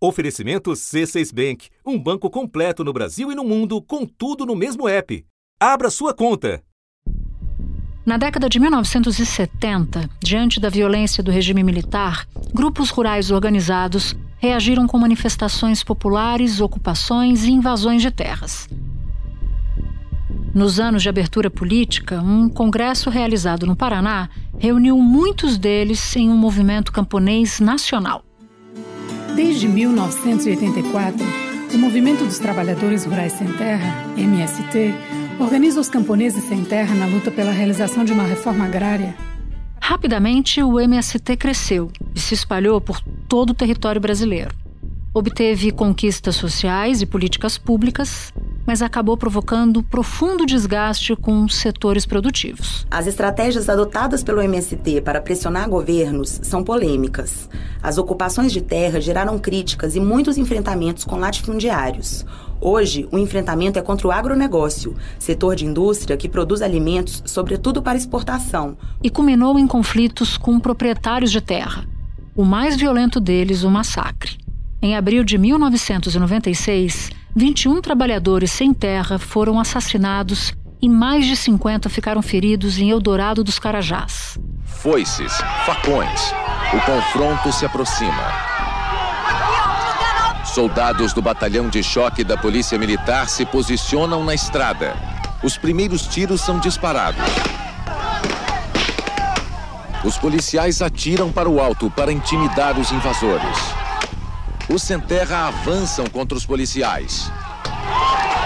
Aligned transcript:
Oferecimento 0.00 0.70
C6 0.70 1.34
Bank, 1.34 1.68
um 1.84 1.98
banco 1.98 2.30
completo 2.30 2.84
no 2.84 2.92
Brasil 2.92 3.32
e 3.32 3.34
no 3.34 3.42
mundo, 3.42 3.82
com 3.82 4.06
tudo 4.06 4.46
no 4.46 4.54
mesmo 4.54 4.88
app. 4.88 5.24
Abra 5.58 5.90
sua 5.90 6.14
conta. 6.14 6.62
Na 8.06 8.16
década 8.16 8.48
de 8.48 8.60
1970, 8.60 10.08
diante 10.22 10.60
da 10.60 10.68
violência 10.68 11.20
do 11.20 11.32
regime 11.32 11.64
militar, 11.64 12.28
grupos 12.54 12.90
rurais 12.90 13.32
organizados 13.32 14.16
reagiram 14.38 14.86
com 14.86 14.96
manifestações 14.96 15.82
populares, 15.82 16.60
ocupações 16.60 17.42
e 17.42 17.50
invasões 17.50 18.00
de 18.00 18.12
terras. 18.12 18.68
Nos 20.54 20.78
anos 20.78 21.02
de 21.02 21.08
abertura 21.08 21.50
política, 21.50 22.20
um 22.22 22.48
congresso 22.48 23.10
realizado 23.10 23.66
no 23.66 23.74
Paraná 23.74 24.30
reuniu 24.58 24.96
muitos 24.98 25.58
deles 25.58 26.14
em 26.14 26.30
um 26.30 26.36
movimento 26.36 26.92
camponês 26.92 27.58
nacional. 27.58 28.27
Desde 29.38 29.68
1984, 29.68 31.24
o 31.72 31.78
Movimento 31.78 32.24
dos 32.24 32.40
Trabalhadores 32.40 33.04
Rurais 33.04 33.34
Sem 33.34 33.46
Terra, 33.52 34.04
MST, 34.16 34.92
organiza 35.38 35.80
os 35.80 35.88
camponeses 35.88 36.42
sem 36.42 36.64
terra 36.64 36.92
na 36.96 37.06
luta 37.06 37.30
pela 37.30 37.52
realização 37.52 38.04
de 38.04 38.12
uma 38.12 38.24
reforma 38.24 38.64
agrária. 38.64 39.14
Rapidamente, 39.80 40.60
o 40.60 40.80
MST 40.80 41.36
cresceu 41.36 41.88
e 42.12 42.18
se 42.18 42.34
espalhou 42.34 42.80
por 42.80 43.00
todo 43.28 43.50
o 43.50 43.54
território 43.54 44.00
brasileiro. 44.00 44.52
Obteve 45.14 45.70
conquistas 45.70 46.34
sociais 46.34 47.00
e 47.00 47.06
políticas 47.06 47.56
públicas, 47.56 48.34
mas 48.68 48.82
acabou 48.82 49.16
provocando 49.16 49.82
profundo 49.82 50.44
desgaste 50.44 51.16
com 51.16 51.48
setores 51.48 52.04
produtivos. 52.04 52.86
As 52.90 53.06
estratégias 53.06 53.66
adotadas 53.66 54.22
pelo 54.22 54.42
MST 54.42 55.00
para 55.00 55.22
pressionar 55.22 55.70
governos 55.70 56.38
são 56.42 56.62
polêmicas. 56.62 57.48
As 57.82 57.96
ocupações 57.96 58.52
de 58.52 58.60
terra 58.60 59.00
geraram 59.00 59.38
críticas 59.38 59.96
e 59.96 60.00
muitos 60.00 60.36
enfrentamentos 60.36 61.02
com 61.02 61.16
latifundiários. 61.16 62.26
Hoje, 62.60 63.08
o 63.10 63.16
enfrentamento 63.16 63.78
é 63.78 63.82
contra 63.82 64.06
o 64.06 64.12
agronegócio, 64.12 64.94
setor 65.18 65.56
de 65.56 65.64
indústria 65.64 66.18
que 66.18 66.28
produz 66.28 66.60
alimentos, 66.60 67.22
sobretudo 67.24 67.80
para 67.80 67.96
exportação. 67.96 68.76
E 69.02 69.08
culminou 69.08 69.58
em 69.58 69.66
conflitos 69.66 70.36
com 70.36 70.60
proprietários 70.60 71.32
de 71.32 71.40
terra. 71.40 71.86
O 72.36 72.44
mais 72.44 72.76
violento 72.76 73.18
deles, 73.18 73.62
o 73.62 73.70
massacre. 73.70 74.36
Em 74.80 74.96
abril 74.96 75.24
de 75.24 75.36
1996, 75.36 77.10
21 77.34 77.80
trabalhadores 77.80 78.52
sem 78.52 78.72
terra 78.72 79.18
foram 79.18 79.58
assassinados 79.58 80.52
e 80.80 80.88
mais 80.88 81.26
de 81.26 81.34
50 81.34 81.88
ficaram 81.88 82.22
feridos 82.22 82.78
em 82.78 82.90
Eldorado 82.90 83.42
dos 83.42 83.58
Carajás. 83.58 84.38
Foices, 84.64 85.32
facões. 85.66 86.32
O 86.72 86.80
confronto 86.86 87.52
se 87.52 87.66
aproxima. 87.66 88.22
Soldados 90.44 91.12
do 91.12 91.20
batalhão 91.20 91.68
de 91.68 91.82
choque 91.82 92.22
da 92.22 92.36
Polícia 92.36 92.78
Militar 92.78 93.28
se 93.28 93.44
posicionam 93.44 94.22
na 94.22 94.34
estrada. 94.34 94.94
Os 95.42 95.58
primeiros 95.58 96.06
tiros 96.06 96.40
são 96.40 96.60
disparados. 96.60 97.24
Os 100.04 100.16
policiais 100.16 100.80
atiram 100.80 101.32
para 101.32 101.48
o 101.48 101.60
alto 101.60 101.90
para 101.90 102.12
intimidar 102.12 102.78
os 102.78 102.92
invasores. 102.92 103.87
Os 104.68 104.82
sem 104.82 105.00
terra 105.00 105.48
avançam 105.48 106.06
contra 106.06 106.36
os 106.36 106.44
policiais. 106.44 107.32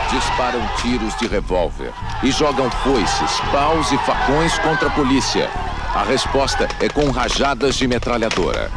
Disparam 0.08 0.60
tiros 0.80 1.16
de 1.16 1.26
revólver 1.26 1.92
e 2.22 2.30
jogam 2.30 2.70
foices, 2.70 3.40
paus 3.50 3.90
e 3.90 3.98
facões 3.98 4.56
contra 4.60 4.86
a 4.86 4.90
polícia. 4.92 5.50
A 5.94 6.04
resposta 6.04 6.68
é 6.80 6.88
com 6.88 7.10
rajadas 7.10 7.74
de 7.74 7.88
metralhadora. 7.88 8.70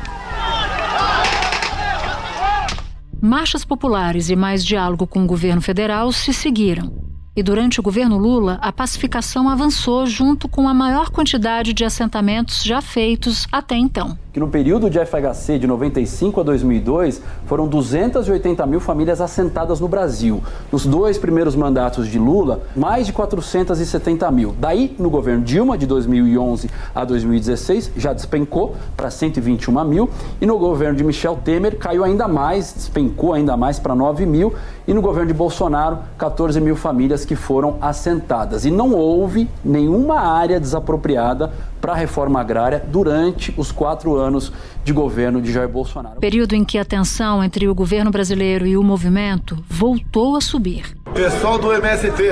Marchas 3.22 3.64
populares 3.64 4.30
e 4.30 4.36
mais 4.36 4.66
diálogo 4.66 5.06
com 5.06 5.24
o 5.24 5.28
governo 5.28 5.62
federal 5.62 6.12
se 6.12 6.34
seguiram. 6.34 7.15
E 7.38 7.44
durante 7.44 7.82
o 7.82 7.84
governo 7.84 8.18
Lula, 8.18 8.58
a 8.62 8.72
pacificação 8.72 9.50
avançou 9.50 10.06
junto 10.06 10.48
com 10.48 10.70
a 10.70 10.74
maior 10.74 11.10
quantidade 11.10 11.74
de 11.74 11.84
assentamentos 11.84 12.64
já 12.64 12.82
feitos 12.82 13.46
até 13.52 13.76
então. 13.76 14.18
Que 14.32 14.40
no 14.40 14.48
período 14.48 14.90
de 14.90 15.00
FHC 15.00 15.60
de 15.60 15.68
95 15.68 16.40
a 16.40 16.44
2002 16.44 17.22
foram 17.46 17.68
280 17.68 18.66
mil 18.66 18.80
famílias 18.80 19.20
assentadas 19.20 19.82
no 19.82 19.88
Brasil. 19.88 20.42
Nos 20.72 20.86
dois 20.86 21.18
primeiros 21.18 21.58
mandatos 21.58 22.08
de 22.08 22.18
Lula, 22.18 22.64
mais 22.74 23.06
de 23.06 23.12
470 23.12 24.32
mil. 24.32 24.56
Daí, 24.58 24.96
no 24.98 25.10
governo 25.10 25.44
Dilma, 25.44 25.78
de 25.78 25.86
2011 25.86 26.70
a 26.94 27.04
2016, 27.04 27.92
já 27.98 28.14
despencou 28.14 28.76
para 28.96 29.10
121 29.10 29.84
mil. 29.84 30.10
E 30.40 30.46
no 30.46 30.58
governo 30.58 30.98
de 30.98 31.04
Michel 31.04 31.38
Temer, 31.44 31.78
caiu 31.78 32.04
ainda 32.04 32.30
mais, 32.30 32.74
despencou 32.74 33.34
ainda 33.34 33.58
mais 33.58 33.78
para 33.78 33.94
9 33.94 34.26
mil. 34.26 34.54
E 34.88 34.94
no 34.94 35.02
governo 35.02 35.28
de 35.28 35.34
Bolsonaro, 35.34 36.00
14 36.18 36.62
mil 36.62 36.76
famílias 36.76 37.25
que 37.26 37.36
foram 37.36 37.78
assentadas. 37.82 38.66
E 38.66 38.72
não 38.72 38.94
houve 38.94 39.50
nenhuma 39.64 40.20
área 40.20 40.60
desapropriada 40.60 41.52
para 41.82 41.94
a 41.94 41.96
reforma 41.96 42.40
agrária 42.40 42.84
durante 42.88 43.54
os 43.58 43.72
quatro 43.72 44.16
anos 44.16 44.52
de 44.84 44.94
governo 44.94 45.42
de 45.42 45.52
Jair 45.52 45.70
Bolsonaro. 45.70 46.20
Período 46.20 46.54
em 46.54 46.64
que 46.64 46.78
a 46.78 46.86
tensão 46.86 47.44
entre 47.44 47.68
o 47.68 47.76
governo 47.76 48.12
brasileiro 48.12 48.66
e 48.66 48.78
o 48.78 48.84
movimento 48.84 49.64
voltou 49.70 50.36
a 50.36 50.42
subir. 50.42 50.96
Pessoal 51.14 51.58
do 51.58 51.74
MST, 51.74 52.24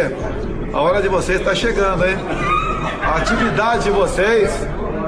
a 0.74 0.82
hora 0.82 1.02
de 1.02 1.08
vocês 1.08 1.40
está 1.40 1.54
chegando, 1.54 2.06
hein? 2.06 2.16
A 3.02 3.18
atividade 3.18 3.84
de 3.84 3.92
vocês 3.92 4.50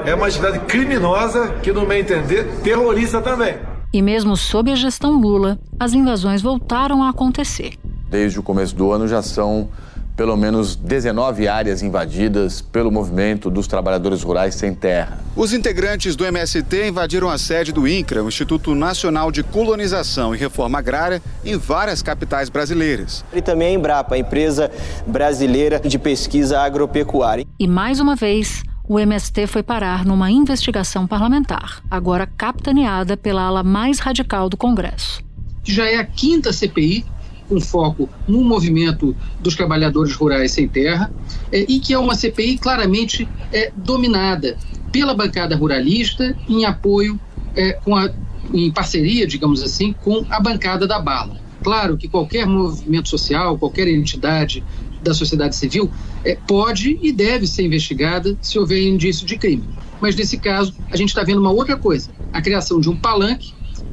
é 0.04 0.14
uma 0.14 0.26
atividade 0.26 0.60
criminosa 0.60 1.48
que, 1.62 1.72
no 1.72 1.86
meu 1.86 1.98
entender, 1.98 2.44
terrorista 2.62 3.20
também. 3.20 3.56
E 3.92 4.02
mesmo 4.02 4.36
sob 4.36 4.70
a 4.70 4.74
gestão 4.74 5.18
Lula, 5.20 5.58
as 5.80 5.92
invasões 5.92 6.42
voltaram 6.42 7.02
a 7.02 7.08
acontecer. 7.08 7.74
Desde 8.08 8.38
o 8.38 8.42
começo 8.42 8.74
do 8.74 8.92
ano 8.92 9.08
já 9.08 9.22
são 9.22 9.68
pelo 10.16 10.36
menos 10.36 10.74
19 10.74 11.46
áreas 11.46 11.82
invadidas 11.82 12.62
pelo 12.62 12.90
movimento 12.90 13.50
dos 13.50 13.66
trabalhadores 13.66 14.22
rurais 14.22 14.54
sem 14.54 14.74
terra. 14.74 15.18
Os 15.36 15.52
integrantes 15.52 16.16
do 16.16 16.24
MST 16.24 16.88
invadiram 16.88 17.28
a 17.28 17.36
sede 17.36 17.70
do 17.70 17.86
INCRA, 17.86 18.24
o 18.24 18.28
Instituto 18.28 18.74
Nacional 18.74 19.30
de 19.30 19.42
Colonização 19.42 20.34
e 20.34 20.38
Reforma 20.38 20.78
Agrária, 20.78 21.20
em 21.44 21.58
várias 21.58 22.00
capitais 22.00 22.48
brasileiras. 22.48 23.22
E 23.34 23.42
também 23.42 23.68
a 23.68 23.78
Embrapa, 23.78 24.14
a 24.14 24.18
empresa 24.18 24.70
brasileira 25.06 25.78
de 25.80 25.98
pesquisa 25.98 26.60
agropecuária. 26.60 27.44
E 27.60 27.68
mais 27.68 28.00
uma 28.00 28.16
vez, 28.16 28.62
o 28.88 28.98
MST 28.98 29.46
foi 29.46 29.62
parar 29.62 30.06
numa 30.06 30.30
investigação 30.30 31.06
parlamentar, 31.06 31.82
agora 31.90 32.26
capitaneada 32.26 33.18
pela 33.18 33.42
ala 33.42 33.62
mais 33.62 33.98
radical 33.98 34.48
do 34.48 34.56
Congresso. 34.56 35.22
Já 35.62 35.84
é 35.84 35.96
a 35.96 36.04
quinta 36.04 36.52
CPI 36.52 37.04
com 37.48 37.60
foco 37.60 38.08
no 38.26 38.42
movimento 38.42 39.16
dos 39.40 39.54
trabalhadores 39.54 40.14
rurais 40.14 40.52
sem 40.52 40.68
terra, 40.68 41.12
é, 41.52 41.64
e 41.68 41.78
que 41.80 41.92
é 41.92 41.98
uma 41.98 42.14
CPI 42.14 42.58
claramente 42.58 43.28
é, 43.52 43.72
dominada 43.76 44.56
pela 44.92 45.14
bancada 45.14 45.56
ruralista 45.56 46.36
em 46.48 46.64
apoio, 46.64 47.18
é, 47.54 47.72
com 47.72 47.94
a, 47.94 48.10
em 48.52 48.70
parceria, 48.70 49.26
digamos 49.26 49.62
assim, 49.62 49.92
com 49.92 50.24
a 50.30 50.40
bancada 50.40 50.86
da 50.86 50.98
bala. 50.98 51.36
Claro 51.62 51.96
que 51.96 52.08
qualquer 52.08 52.46
movimento 52.46 53.08
social, 53.08 53.58
qualquer 53.58 53.88
entidade 53.88 54.62
da 55.02 55.14
sociedade 55.14 55.56
civil 55.56 55.90
é, 56.24 56.36
pode 56.46 56.98
e 57.02 57.12
deve 57.12 57.46
ser 57.46 57.64
investigada 57.64 58.36
se 58.40 58.58
houver 58.58 58.82
indício 58.82 59.26
de 59.26 59.36
crime. 59.36 59.64
Mas 60.00 60.14
nesse 60.14 60.36
caso, 60.36 60.74
a 60.90 60.96
gente 60.96 61.08
está 61.08 61.22
vendo 61.22 61.40
uma 61.40 61.50
outra 61.50 61.76
coisa: 61.76 62.10
a 62.32 62.40
criação 62.42 62.80
de 62.80 62.88
um 62.88 62.96
palanque 62.96 63.52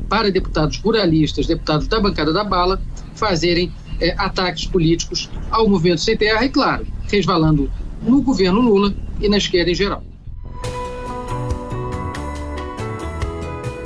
para 0.09 0.29
deputados 0.31 0.77
ruralistas, 0.77 1.47
deputados 1.47 1.87
da 1.87 1.99
bancada 1.99 2.33
da 2.33 2.43
bala, 2.43 2.81
fazerem 3.23 3.72
é, 4.01 4.13
ataques 4.17 4.66
políticos 4.66 5.29
ao 5.50 5.69
movimento 5.69 6.01
sem 6.01 6.17
terra 6.17 6.44
e, 6.44 6.50
claro, 6.50 6.85
resvalando 7.09 7.72
no 8.01 8.22
governo 8.22 8.59
Lula 8.59 8.94
e 9.22 9.29
na 9.29 9.38
esquerda 9.38 9.72
em 9.72 9.75
geral. 9.75 10.03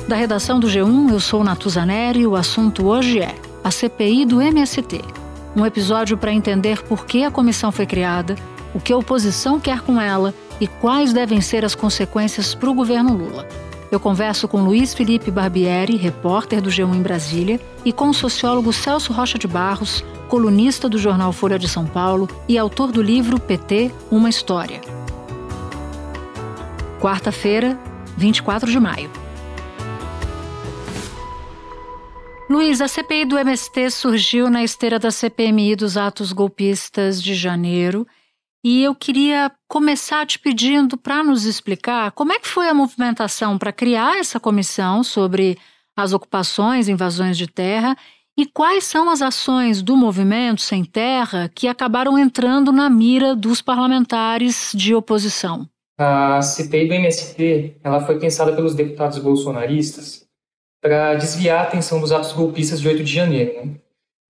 Da 0.08 0.16
redação 0.16 0.58
do 0.58 0.66
G1, 0.66 1.12
eu 1.12 1.20
sou 1.20 1.44
Natuzaneri 1.44 2.20
e 2.20 2.26
o 2.26 2.34
assunto 2.34 2.86
hoje 2.86 3.20
é 3.20 3.34
a 3.62 3.70
CPI 3.70 4.24
do 4.24 4.40
MST. 4.40 5.02
Um 5.54 5.64
episódio 5.64 6.16
para 6.16 6.32
entender 6.32 6.82
por 6.82 7.06
que 7.06 7.22
a 7.22 7.30
comissão 7.30 7.70
foi 7.70 7.86
criada, 7.86 8.34
o 8.74 8.80
que 8.80 8.92
a 8.92 8.96
oposição 8.96 9.60
quer 9.60 9.82
com 9.82 10.00
ela 10.00 10.34
e 10.60 10.66
quais 10.66 11.12
devem 11.12 11.40
ser 11.40 11.64
as 11.64 11.74
consequências 11.74 12.54
para 12.54 12.70
o 12.70 12.74
governo 12.74 13.16
Lula. 13.16 13.46
Eu 13.90 13.98
converso 13.98 14.46
com 14.46 14.62
Luiz 14.62 14.92
Felipe 14.92 15.30
Barbieri, 15.30 15.96
repórter 15.96 16.60
do 16.60 16.68
G1 16.68 16.94
em 16.94 17.02
Brasília, 17.02 17.60
e 17.84 17.92
com 17.92 18.10
o 18.10 18.14
sociólogo 18.14 18.72
Celso 18.72 19.12
Rocha 19.12 19.38
de 19.38 19.48
Barros, 19.48 20.04
colunista 20.28 20.88
do 20.88 20.98
jornal 20.98 21.32
Folha 21.32 21.58
de 21.58 21.66
São 21.66 21.86
Paulo 21.86 22.28
e 22.46 22.58
autor 22.58 22.92
do 22.92 23.00
livro 23.00 23.40
PT 23.40 23.90
Uma 24.10 24.28
História. 24.28 24.80
Quarta-feira, 27.00 27.78
24 28.16 28.70
de 28.70 28.78
maio. 28.78 29.10
Luiz, 32.50 32.80
a 32.80 32.88
CPI 32.88 33.24
do 33.24 33.38
MST 33.38 33.90
surgiu 33.90 34.50
na 34.50 34.64
esteira 34.64 34.98
da 34.98 35.10
CPMI 35.10 35.76
dos 35.76 35.96
atos 35.96 36.32
golpistas 36.32 37.22
de 37.22 37.34
janeiro 37.34 38.06
e 38.64 38.82
eu 38.82 38.94
queria 38.94 39.50
começar 39.68 40.26
te 40.26 40.38
pedindo 40.38 40.96
para 40.96 41.22
nos 41.22 41.44
explicar 41.44 42.12
como 42.12 42.32
é 42.32 42.38
que 42.38 42.48
foi 42.48 42.68
a 42.68 42.74
movimentação 42.74 43.56
para 43.56 43.72
criar 43.72 44.18
essa 44.18 44.40
comissão 44.40 45.04
sobre 45.04 45.56
as 45.96 46.12
ocupações, 46.12 46.88
invasões 46.88 47.36
de 47.36 47.46
terra 47.46 47.96
e 48.36 48.46
quais 48.46 48.84
são 48.84 49.10
as 49.10 49.20
ações 49.20 49.82
do 49.82 49.96
movimento 49.96 50.60
sem 50.60 50.84
terra 50.84 51.50
que 51.52 51.66
acabaram 51.66 52.18
entrando 52.18 52.70
na 52.70 52.88
mira 52.88 53.34
dos 53.34 53.60
parlamentares 53.60 54.72
de 54.74 54.94
oposição? 54.94 55.68
A 55.98 56.40
CPI 56.40 56.86
do 56.86 56.94
MST 56.94 57.78
ela 57.82 58.00
foi 58.00 58.18
pensada 58.20 58.52
pelos 58.54 58.74
deputados 58.74 59.18
bolsonaristas 59.18 60.24
para 60.80 61.14
desviar 61.16 61.58
a 61.58 61.62
atenção 61.62 62.00
dos 62.00 62.12
atos 62.12 62.32
golpistas 62.32 62.80
de 62.80 62.86
8 62.86 63.02
de 63.02 63.12
janeiro. 63.12 63.66
Né? 63.66 63.74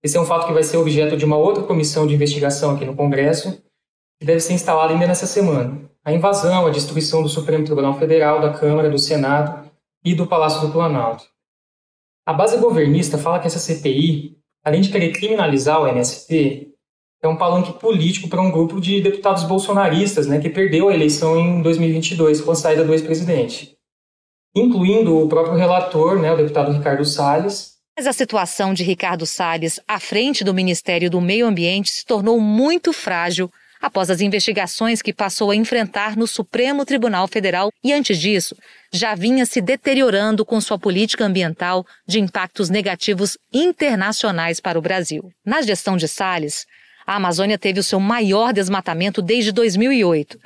Esse 0.03 0.17
é 0.17 0.19
um 0.21 0.25
fato 0.25 0.47
que 0.47 0.53
vai 0.53 0.63
ser 0.63 0.77
objeto 0.77 1.15
de 1.15 1.25
uma 1.25 1.37
outra 1.37 1.63
comissão 1.63 2.07
de 2.07 2.15
investigação 2.15 2.75
aqui 2.75 2.85
no 2.85 2.95
Congresso, 2.95 3.61
que 4.19 4.25
deve 4.25 4.41
ser 4.41 4.53
instalada 4.53 4.93
ainda 4.93 5.07
nessa 5.07 5.25
semana. 5.25 5.89
A 6.03 6.11
invasão, 6.11 6.67
a 6.67 6.71
destruição 6.71 7.23
do 7.23 7.29
Supremo 7.29 7.63
Tribunal 7.63 7.97
Federal, 7.97 8.41
da 8.41 8.53
Câmara, 8.53 8.89
do 8.89 8.99
Senado 8.99 9.69
e 10.03 10.13
do 10.13 10.27
Palácio 10.27 10.61
do 10.61 10.73
Planalto. 10.73 11.23
A 12.25 12.33
base 12.33 12.57
governista 12.57 13.17
fala 13.17 13.39
que 13.39 13.47
essa 13.47 13.59
CPI, 13.59 14.37
além 14.63 14.81
de 14.81 14.89
querer 14.89 15.11
criminalizar 15.13 15.81
o 15.81 15.87
MST, 15.87 16.69
é 17.21 17.27
um 17.27 17.35
palanque 17.35 17.73
político 17.73 18.29
para 18.29 18.41
um 18.41 18.51
grupo 18.51 18.79
de 18.79 19.01
deputados 19.01 19.43
bolsonaristas 19.43 20.27
né, 20.27 20.39
que 20.39 20.49
perdeu 20.49 20.89
a 20.89 20.93
eleição 20.93 21.37
em 21.37 21.61
2022 21.61 22.41
com 22.41 22.51
a 22.51 22.55
saída 22.55 22.83
do 22.83 22.93
ex-presidente, 22.93 23.75
incluindo 24.55 25.17
o 25.17 25.27
próprio 25.27 25.57
relator, 25.57 26.19
né, 26.19 26.31
o 26.31 26.37
deputado 26.37 26.71
Ricardo 26.71 27.03
Salles. 27.03 27.77
Mas 27.97 28.07
a 28.07 28.13
situação 28.13 28.73
de 28.73 28.83
Ricardo 28.83 29.25
Salles 29.25 29.81
à 29.85 29.99
frente 29.99 30.43
do 30.43 30.53
Ministério 30.53 31.09
do 31.09 31.19
Meio 31.19 31.45
Ambiente 31.45 31.91
se 31.91 32.05
tornou 32.05 32.39
muito 32.39 32.93
frágil 32.93 33.51
após 33.81 34.09
as 34.09 34.21
investigações 34.21 35.01
que 35.01 35.13
passou 35.13 35.51
a 35.51 35.55
enfrentar 35.55 36.17
no 36.17 36.27
Supremo 36.27 36.85
Tribunal 36.85 37.27
Federal 37.27 37.71
e, 37.83 37.93
antes 37.93 38.19
disso, 38.19 38.55
já 38.91 39.15
vinha 39.15 39.45
se 39.45 39.61
deteriorando 39.61 40.45
com 40.45 40.59
sua 40.59 40.77
política 40.77 41.25
ambiental 41.25 41.85
de 42.07 42.19
impactos 42.19 42.69
negativos 42.69 43.37
internacionais 43.53 44.59
para 44.59 44.77
o 44.77 44.81
Brasil. 44.81 45.31
Na 45.45 45.61
gestão 45.61 45.95
de 45.95 46.07
Salles, 46.07 46.65
a 47.05 47.15
Amazônia 47.15 47.57
teve 47.57 47.79
o 47.79 47.83
seu 47.83 47.99
maior 47.99 48.53
desmatamento 48.53 49.21
desde 49.21 49.51
2008. 49.51 50.37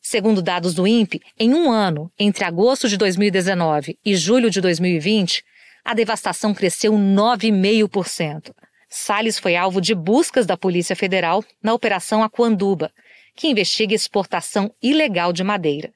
Segundo 0.00 0.40
dados 0.40 0.72
do 0.72 0.86
INPE, 0.86 1.20
em 1.38 1.52
um 1.54 1.70
ano, 1.70 2.10
entre 2.18 2.44
agosto 2.44 2.88
de 2.88 2.96
2019 2.96 3.98
e 4.04 4.16
julho 4.16 4.48
de 4.48 4.60
2020, 4.60 5.44
a 5.84 5.92
devastação 5.92 6.54
cresceu 6.54 6.92
9,5%. 6.92 8.52
Salles 8.92 9.38
foi 9.38 9.54
alvo 9.54 9.80
de 9.80 9.94
buscas 9.94 10.46
da 10.46 10.56
Polícia 10.56 10.96
Federal 10.96 11.44
na 11.62 11.72
Operação 11.72 12.24
Aquanduba, 12.24 12.90
que 13.36 13.46
investiga 13.46 13.94
exportação 13.94 14.74
ilegal 14.82 15.32
de 15.32 15.44
madeira. 15.44 15.92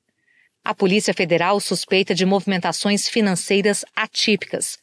A 0.65 0.73
Polícia 0.73 1.13
Federal 1.13 1.59
suspeita 1.59 2.15
de 2.15 2.25
movimentações 2.25 3.09
financeiras 3.09 3.85
atípicas, 3.97 4.79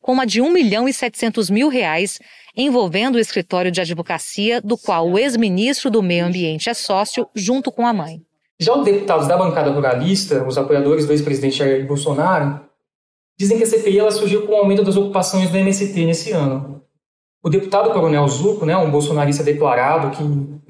como 0.00 0.20
a 0.20 0.24
de 0.24 0.42
1 0.42 0.50
milhão 0.50 0.88
e 0.88 0.92
700 0.92 1.48
mil 1.48 1.68
reais 1.68 2.18
envolvendo 2.56 3.14
o 3.14 3.20
escritório 3.20 3.70
de 3.70 3.80
advocacia 3.80 4.60
do 4.60 4.76
qual 4.76 5.08
o 5.08 5.16
ex-ministro 5.16 5.88
do 5.88 6.02
Meio 6.02 6.26
Ambiente 6.26 6.68
é 6.68 6.74
sócio, 6.74 7.28
junto 7.32 7.70
com 7.70 7.86
a 7.86 7.92
mãe. 7.92 8.20
Já 8.58 8.76
os 8.76 8.84
deputados 8.84 9.28
da 9.28 9.36
bancada 9.36 9.70
ruralista, 9.70 10.44
os 10.44 10.58
apoiadores 10.58 11.06
do 11.06 11.12
ex-presidente 11.12 11.58
Jair 11.58 11.86
Bolsonaro, 11.86 12.60
dizem 13.38 13.56
que 13.56 13.64
a 13.64 13.66
CPI 13.66 14.00
ela 14.00 14.10
surgiu 14.10 14.46
com 14.46 14.52
o 14.52 14.56
aumento 14.56 14.82
das 14.82 14.96
ocupações 14.96 15.48
do 15.48 15.56
MST 15.56 16.04
nesse 16.04 16.32
ano. 16.32 16.81
O 17.44 17.50
deputado 17.50 17.92
Coronel 17.92 18.28
Zuco, 18.28 18.64
né, 18.64 18.76
um 18.76 18.90
bolsonarista 18.90 19.42
declarado, 19.42 20.16
que 20.16 20.22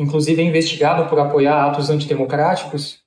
inclusive 0.02 0.40
é 0.40 0.44
investigado 0.44 1.08
por 1.08 1.18
apoiar 1.18 1.66
atos 1.66 1.90
antidemocráticos, 1.90 3.00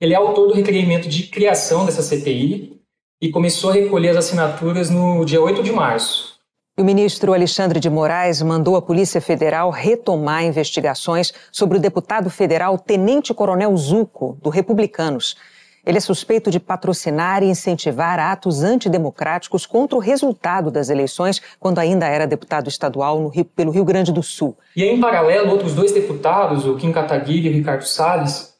ele 0.00 0.14
é 0.14 0.16
autor 0.16 0.46
do 0.46 0.54
requerimento 0.54 1.08
de 1.08 1.24
criação 1.24 1.84
dessa 1.84 2.02
CPI 2.02 2.80
e 3.20 3.30
começou 3.30 3.70
a 3.70 3.74
recolher 3.74 4.10
as 4.10 4.18
assinaturas 4.18 4.90
no 4.90 5.24
dia 5.24 5.42
8 5.42 5.62
de 5.62 5.72
março. 5.72 6.34
O 6.78 6.84
ministro 6.84 7.32
Alexandre 7.32 7.80
de 7.80 7.90
Moraes 7.90 8.42
mandou 8.42 8.76
a 8.76 8.82
Polícia 8.82 9.20
Federal 9.20 9.70
retomar 9.70 10.44
investigações 10.44 11.32
sobre 11.50 11.78
o 11.78 11.80
deputado 11.80 12.28
federal 12.30 12.78
Tenente 12.78 13.34
Coronel 13.34 13.76
Zuco, 13.76 14.38
do 14.42 14.50
Republicanos. 14.50 15.36
Ele 15.86 15.98
é 15.98 16.00
suspeito 16.00 16.50
de 16.50 16.58
patrocinar 16.58 17.42
e 17.42 17.46
incentivar 17.46 18.18
atos 18.18 18.62
antidemocráticos 18.62 19.66
contra 19.66 19.96
o 19.96 20.00
resultado 20.00 20.70
das 20.70 20.88
eleições, 20.88 21.40
quando 21.60 21.78
ainda 21.78 22.06
era 22.06 22.26
deputado 22.26 22.68
estadual 22.68 23.28
Rio, 23.28 23.44
pelo 23.44 23.70
Rio 23.70 23.84
Grande 23.84 24.12
do 24.12 24.22
Sul. 24.22 24.56
E 24.74 24.84
em 24.84 25.00
paralelo, 25.00 25.50
outros 25.50 25.74
dois 25.74 25.92
deputados, 25.92 26.64
o 26.66 26.76
Kim 26.76 26.90
Kataguiri 26.90 27.48
e 27.48 27.50
o 27.50 27.52
Ricardo 27.52 27.84
Salles, 27.84 28.54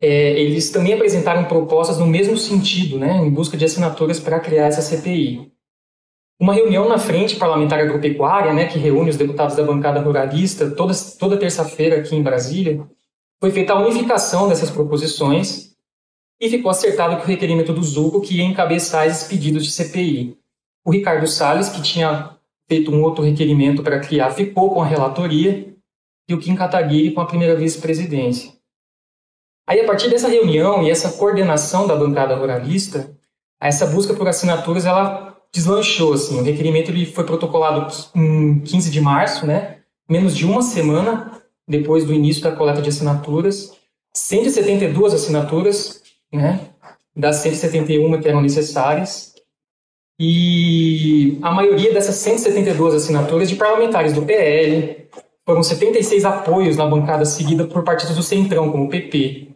é, 0.00 0.40
eles 0.40 0.70
também 0.70 0.92
apresentaram 0.92 1.44
propostas 1.44 1.98
no 1.98 2.06
mesmo 2.06 2.36
sentido, 2.36 2.98
né, 2.98 3.16
em 3.16 3.30
busca 3.30 3.56
de 3.56 3.64
assinaturas 3.64 4.20
para 4.20 4.38
criar 4.38 4.66
essa 4.66 4.82
CPI. 4.82 5.50
Uma 6.40 6.54
reunião 6.54 6.88
na 6.88 6.98
Frente 6.98 7.34
Parlamentar 7.34 7.80
Agropecuária, 7.80 8.52
né, 8.52 8.66
que 8.66 8.78
reúne 8.78 9.10
os 9.10 9.16
deputados 9.16 9.56
da 9.56 9.64
bancada 9.64 9.98
ruralista 9.98 10.70
toda, 10.70 10.92
toda 11.18 11.36
terça-feira 11.36 11.98
aqui 11.98 12.14
em 12.14 12.22
Brasília, 12.22 12.86
foi 13.40 13.50
feita 13.50 13.72
a 13.72 13.80
unificação 13.80 14.48
dessas 14.48 14.70
proposições 14.70 15.67
e 16.40 16.48
ficou 16.48 16.70
acertado 16.70 17.16
que 17.16 17.24
o 17.24 17.26
requerimento 17.26 17.72
do 17.72 17.82
Zuco 17.82 18.20
que 18.20 18.36
ia 18.36 18.44
encabeçar 18.44 19.06
esses 19.06 19.26
pedidos 19.26 19.64
de 19.64 19.72
CPI. 19.72 20.36
O 20.84 20.90
Ricardo 20.90 21.26
Salles, 21.26 21.68
que 21.68 21.82
tinha 21.82 22.36
feito 22.68 22.90
um 22.90 23.02
outro 23.02 23.24
requerimento 23.24 23.82
para 23.82 24.00
criar, 24.00 24.30
ficou 24.30 24.72
com 24.72 24.82
a 24.82 24.86
relatoria 24.86 25.74
e 26.28 26.34
o 26.34 26.38
Kim 26.38 26.54
Kataguiri 26.54 27.12
com 27.12 27.20
a 27.20 27.26
primeira 27.26 27.56
vice-presidência. 27.56 28.52
Aí, 29.66 29.80
a 29.80 29.86
partir 29.86 30.08
dessa 30.08 30.28
reunião 30.28 30.82
e 30.82 30.90
essa 30.90 31.12
coordenação 31.12 31.86
da 31.86 31.96
bancada 31.96 32.34
ruralista, 32.34 33.14
essa 33.60 33.86
busca 33.86 34.14
por 34.14 34.28
assinaturas 34.28 34.86
ela 34.86 35.36
deslanchou. 35.52 36.14
Assim. 36.14 36.38
O 36.38 36.42
requerimento 36.42 36.90
ele 36.90 37.04
foi 37.04 37.24
protocolado 37.24 37.92
em 38.14 38.60
15 38.60 38.90
de 38.90 39.00
março, 39.00 39.46
né? 39.46 39.78
menos 40.08 40.34
de 40.34 40.46
uma 40.46 40.62
semana 40.62 41.42
depois 41.66 42.04
do 42.04 42.14
início 42.14 42.42
da 42.42 42.52
coleta 42.52 42.80
de 42.80 42.88
assinaturas. 42.88 43.76
172 44.14 45.12
assinaturas 45.12 46.02
né, 46.32 46.60
das 47.14 47.36
171 47.36 48.20
que 48.20 48.28
eram 48.28 48.40
necessárias, 48.40 49.34
e 50.20 51.38
a 51.42 51.52
maioria 51.52 51.92
dessas 51.92 52.16
172 52.16 52.94
assinaturas 52.94 53.48
de 53.48 53.54
parlamentares 53.54 54.12
do 54.12 54.22
PL, 54.22 55.08
foram 55.46 55.62
76 55.62 56.24
apoios 56.24 56.76
na 56.76 56.86
bancada 56.86 57.24
seguida 57.24 57.66
por 57.66 57.84
partidos 57.84 58.16
do 58.16 58.22
Centrão, 58.22 58.70
como 58.70 58.84
o 58.84 58.88
PP. 58.88 59.48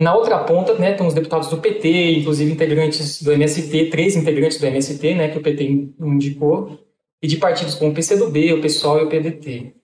Na 0.00 0.14
outra 0.14 0.38
ponta, 0.38 0.74
né, 0.74 0.92
estão 0.92 1.06
os 1.06 1.14
deputados 1.14 1.48
do 1.48 1.58
PT, 1.58 2.18
inclusive 2.18 2.52
integrantes 2.52 3.22
do 3.22 3.32
MST, 3.32 3.90
três 3.90 4.16
integrantes 4.16 4.58
do 4.58 4.66
MST, 4.66 5.14
né, 5.14 5.28
que 5.28 5.38
o 5.38 5.42
PT 5.42 5.92
indicou, 6.00 6.78
e 7.22 7.28
de 7.28 7.36
partidos 7.36 7.74
como 7.74 7.92
o 7.92 7.94
PCdoB, 7.94 8.54
o 8.54 8.60
PSOL 8.60 8.98
e 9.00 9.04
o 9.04 9.08
PDT. 9.08 9.74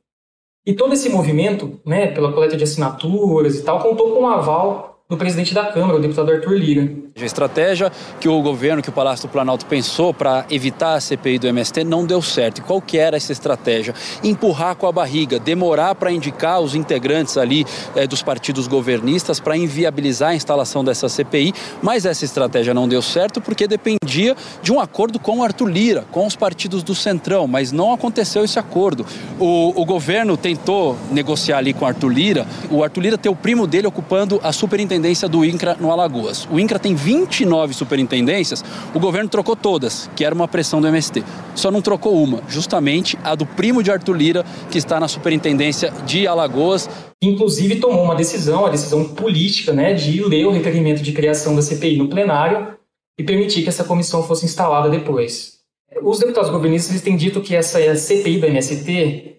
E 0.67 0.75
todo 0.75 0.95
esse 0.95 1.09
movimento, 1.09 1.81
né, 1.85 2.09
pela 2.09 2.33
coleta 2.33 2.57
de 2.57 2.65
assinaturas 2.65 3.57
e 3.57 3.63
tal, 3.63 3.81
contou 3.81 4.13
com 4.13 4.23
o 4.23 4.27
aval 4.27 4.96
do 5.09 5.17
presidente 5.17 5.55
da 5.55 5.67
Câmara, 5.67 5.99
o 5.99 6.01
deputado 6.01 6.33
Arthur 6.33 6.55
Lira. 6.55 6.91
A 7.17 7.25
estratégia 7.25 7.93
que 8.19 8.29
o 8.29 8.43
governo, 8.43 8.83
que 8.83 8.89
o 8.89 8.93
Palácio 8.93 9.29
do 9.29 9.31
Planalto 9.31 9.65
pensou 9.65 10.13
para 10.13 10.45
evitar 10.51 10.95
a 10.95 11.01
CPI 11.01 11.39
do 11.39 11.47
MST 11.47 11.85
não 11.85 12.05
deu 12.05 12.21
certo. 12.21 12.59
E 12.59 12.61
qual 12.61 12.83
que 12.83 12.99
era 12.99 13.17
essa 13.17 13.31
estratégia? 13.31 13.95
Empurrar 14.25 14.75
com 14.75 14.85
a 14.85 14.91
barriga, 14.91 15.39
demorar 15.39 15.95
para 15.95 16.11
indicar 16.11 16.61
os 16.61 16.75
integrantes 16.75 17.39
ali 17.39 17.65
é, 17.95 18.05
dos 18.05 18.21
partidos 18.21 18.67
governistas 18.67 19.39
para 19.39 19.57
inviabilizar 19.57 20.31
a 20.31 20.35
instalação 20.35 20.83
dessa 20.83 21.09
CPI, 21.09 21.55
mas 21.81 22.05
essa 22.05 22.25
estratégia 22.25 22.75
não 22.75 22.89
deu 22.89 23.01
certo 23.01 23.41
porque 23.41 23.69
dependia 23.69 24.37
de 24.61 24.73
um 24.73 24.81
acordo 24.81 25.21
com 25.21 25.39
o 25.39 25.45
Arthur 25.45 25.69
Lira, 25.69 26.05
com 26.11 26.27
os 26.27 26.35
partidos 26.35 26.83
do 26.83 26.97
Centrão, 26.97 27.47
mas 27.47 27.71
não 27.71 27.93
aconteceu 27.93 28.45
esse 28.45 28.59
acordo. 28.59 29.07
O, 29.39 29.81
o 29.81 29.85
governo 29.85 30.37
tentou 30.37 30.99
negociar 31.13 31.59
ali 31.59 31.73
com 31.73 31.85
o 31.85 31.89
Arthur 31.89 32.09
Lira, 32.09 32.47
o 32.69 32.83
Arthur 32.83 33.01
Lira 33.03 33.17
tem 33.17 33.31
o 33.31 33.37
primo 33.37 33.69
dele 33.69 33.87
ocupando 33.87 34.41
a 34.43 34.51
superintendência 34.51 34.96
superintendência 34.97 35.29
do 35.29 35.45
INCRA 35.45 35.77
no 35.79 35.93
Alagoas. 35.93 36.49
O 36.51 36.59
INCRA 36.59 36.79
tem 36.79 36.95
29 36.95 37.75
superintendências, 37.75 38.65
o 38.95 38.99
governo 38.99 39.29
trocou 39.29 39.55
todas, 39.55 40.11
que 40.17 40.25
era 40.25 40.35
uma 40.35 40.49
pressão 40.49 40.81
do 40.81 40.89
MST. 40.89 41.23
Só 41.55 41.71
não 41.71 41.83
trocou 41.83 42.23
uma, 42.23 42.43
justamente 42.49 43.19
a 43.23 43.35
do 43.35 43.45
primo 43.45 43.83
de 43.83 43.91
Arthur 43.91 44.17
Lira, 44.17 44.45
que 44.71 44.79
está 44.79 44.99
na 44.99 45.07
superintendência 45.07 45.93
de 46.07 46.27
Alagoas. 46.27 46.89
Inclusive 47.23 47.77
tomou 47.77 48.03
uma 48.03 48.15
decisão, 48.15 48.65
a 48.65 48.71
decisão 48.71 49.05
política, 49.09 49.73
né, 49.73 49.93
de 49.93 50.23
ler 50.25 50.47
o 50.47 50.51
requerimento 50.51 51.03
de 51.03 51.13
criação 51.13 51.55
da 51.55 51.63
CPI 51.63 51.99
no 51.99 52.09
plenário 52.09 52.75
e 53.19 53.23
permitir 53.23 53.63
que 53.63 53.69
essa 53.69 53.85
comissão 53.85 54.23
fosse 54.23 54.47
instalada 54.47 54.89
depois. 54.89 55.59
Os 56.03 56.19
deputados 56.19 56.51
governistas 56.51 56.91
eles 56.91 57.03
têm 57.03 57.17
dito 57.17 57.41
que 57.41 57.55
essa 57.55 57.95
CPI 57.97 58.39
do 58.39 58.47
MST 58.47 59.37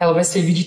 ela 0.00 0.12
vai 0.12 0.24
servir 0.24 0.52
de 0.52 0.64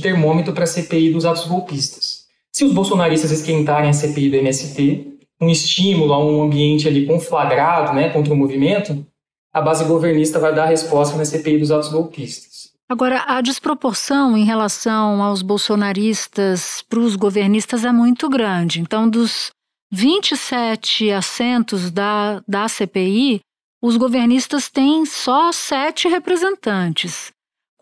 termômetro 0.00 0.52
para 0.52 0.64
a 0.64 0.66
CPI 0.66 1.10
dos 1.10 1.24
atos 1.24 1.46
golpistas. 1.46 2.21
Se 2.52 2.64
os 2.64 2.72
bolsonaristas 2.72 3.30
esquentarem 3.30 3.88
a 3.88 3.94
CPI 3.94 4.28
do 4.28 4.36
MST, 4.36 5.18
um 5.40 5.48
estímulo 5.48 6.12
a 6.12 6.22
um 6.22 6.42
ambiente 6.42 6.86
ali 6.86 7.06
conflagrado 7.06 7.94
né, 7.94 8.10
contra 8.10 8.32
o 8.32 8.36
movimento, 8.36 9.06
a 9.52 9.60
base 9.60 9.84
governista 9.84 10.38
vai 10.38 10.54
dar 10.54 10.64
a 10.64 10.68
resposta 10.68 11.16
na 11.16 11.24
CPI 11.24 11.58
dos 11.58 11.70
atos 11.70 11.88
golpistas. 11.88 12.72
Agora, 12.88 13.24
a 13.26 13.40
desproporção 13.40 14.36
em 14.36 14.44
relação 14.44 15.22
aos 15.22 15.40
bolsonaristas 15.40 16.84
para 16.88 16.98
os 16.98 17.16
governistas 17.16 17.86
é 17.86 17.92
muito 17.92 18.28
grande. 18.28 18.80
Então, 18.80 19.08
dos 19.08 19.50
27 19.90 21.10
assentos 21.10 21.90
da, 21.90 22.42
da 22.46 22.68
CPI, 22.68 23.40
os 23.82 23.96
governistas 23.96 24.68
têm 24.68 25.06
só 25.06 25.50
sete 25.52 26.06
representantes. 26.06 27.32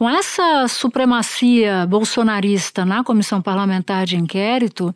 Com 0.01 0.09
essa 0.09 0.67
supremacia 0.67 1.87
bolsonarista 1.87 2.87
na 2.87 3.05
comissão 3.05 3.43
parlamentar 3.43 4.07
de 4.07 4.17
inquérito, 4.17 4.95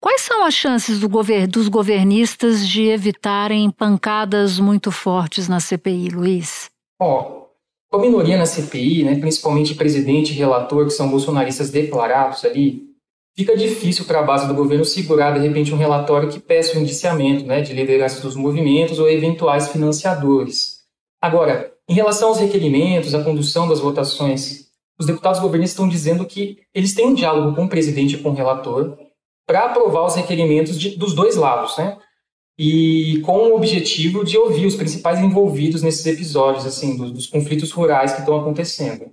quais 0.00 0.22
são 0.22 0.42
as 0.46 0.54
chances 0.54 0.98
do 0.98 1.06
gover 1.06 1.46
dos 1.46 1.68
governistas 1.68 2.66
de 2.66 2.84
evitarem 2.84 3.70
pancadas 3.70 4.58
muito 4.58 4.90
fortes 4.90 5.48
na 5.48 5.60
CPI, 5.60 6.08
Luiz? 6.08 6.70
Ó, 6.98 7.42
com 7.90 7.98
a 7.98 8.00
minoria 8.00 8.38
na 8.38 8.46
CPI, 8.46 9.04
né, 9.04 9.16
principalmente 9.16 9.74
presidente 9.74 10.32
e 10.32 10.36
relator, 10.36 10.86
que 10.86 10.92
são 10.92 11.10
bolsonaristas 11.10 11.68
declarados 11.68 12.42
ali, 12.46 12.84
fica 13.36 13.54
difícil 13.54 14.06
para 14.06 14.20
a 14.20 14.24
base 14.24 14.48
do 14.48 14.54
governo 14.54 14.86
segurar, 14.86 15.38
de 15.38 15.46
repente, 15.46 15.74
um 15.74 15.76
relatório 15.76 16.30
que 16.30 16.40
peça 16.40 16.78
o 16.78 16.80
indiciamento 16.80 17.44
né, 17.44 17.60
de 17.60 17.74
liderança 17.74 18.22
dos 18.22 18.34
movimentos 18.34 18.98
ou 18.98 19.10
eventuais 19.10 19.68
financiadores. 19.68 20.84
Agora, 21.20 21.71
em 21.88 21.94
relação 21.94 22.28
aos 22.28 22.38
requerimentos, 22.38 23.14
à 23.14 23.22
condução 23.22 23.68
das 23.68 23.80
votações, 23.80 24.68
os 24.98 25.06
deputados 25.06 25.40
governistas 25.40 25.72
estão 25.72 25.88
dizendo 25.88 26.24
que 26.24 26.58
eles 26.74 26.94
têm 26.94 27.06
um 27.06 27.14
diálogo 27.14 27.56
com 27.56 27.64
o 27.64 27.68
presidente 27.68 28.14
e 28.14 28.18
com 28.18 28.30
o 28.30 28.34
relator 28.34 28.96
para 29.46 29.66
aprovar 29.66 30.06
os 30.06 30.14
requerimentos 30.14 30.78
de, 30.78 30.96
dos 30.96 31.14
dois 31.14 31.36
lados, 31.36 31.76
né? 31.76 31.98
E 32.58 33.20
com 33.24 33.48
o 33.48 33.56
objetivo 33.56 34.24
de 34.24 34.38
ouvir 34.38 34.66
os 34.66 34.76
principais 34.76 35.18
envolvidos 35.18 35.82
nesses 35.82 36.06
episódios, 36.06 36.66
assim, 36.66 36.96
dos, 36.96 37.10
dos 37.10 37.26
conflitos 37.26 37.72
rurais 37.72 38.12
que 38.12 38.20
estão 38.20 38.38
acontecendo. 38.38 39.10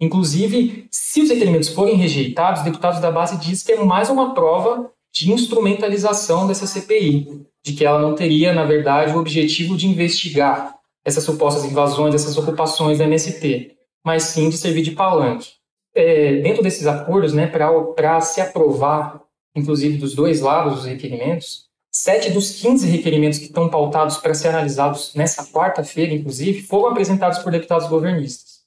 Inclusive, 0.00 0.88
se 0.90 1.20
os 1.20 1.28
requerimentos 1.28 1.68
forem 1.68 1.94
rejeitados, 1.94 2.60
os 2.60 2.64
deputados 2.64 3.00
da 3.00 3.12
base 3.12 3.38
dizem 3.38 3.66
que 3.66 3.80
é 3.80 3.84
mais 3.84 4.08
uma 4.08 4.34
prova 4.34 4.90
de 5.12 5.30
instrumentalização 5.30 6.46
dessa 6.46 6.66
CPI, 6.66 7.46
de 7.64 7.74
que 7.74 7.84
ela 7.84 8.00
não 8.00 8.14
teria, 8.14 8.52
na 8.52 8.64
verdade, 8.64 9.14
o 9.14 9.18
objetivo 9.18 9.76
de 9.76 9.86
investigar 9.86 10.79
essas 11.04 11.24
supostas 11.24 11.64
invasões, 11.64 12.14
essas 12.14 12.36
ocupações 12.36 12.98
da 12.98 13.04
MST, 13.04 13.76
mas 14.04 14.24
sim 14.24 14.48
de 14.48 14.56
servir 14.56 14.82
de 14.82 14.92
palanque. 14.92 15.50
É, 15.94 16.36
dentro 16.36 16.62
desses 16.62 16.86
acordos, 16.86 17.32
né, 17.32 17.46
para 17.46 18.20
se 18.20 18.40
aprovar, 18.40 19.22
inclusive 19.54 19.98
dos 19.98 20.14
dois 20.14 20.40
lados 20.40 20.80
os 20.80 20.84
requerimentos, 20.84 21.68
sete 21.92 22.30
dos 22.30 22.60
15 22.60 22.86
requerimentos 22.88 23.38
que 23.38 23.46
estão 23.46 23.68
pautados 23.68 24.16
para 24.18 24.34
ser 24.34 24.48
analisados 24.48 25.12
nessa 25.14 25.44
quarta-feira, 25.46 26.14
inclusive, 26.14 26.62
foram 26.62 26.90
apresentados 26.92 27.40
por 27.40 27.50
deputados 27.50 27.88
governistas. 27.88 28.60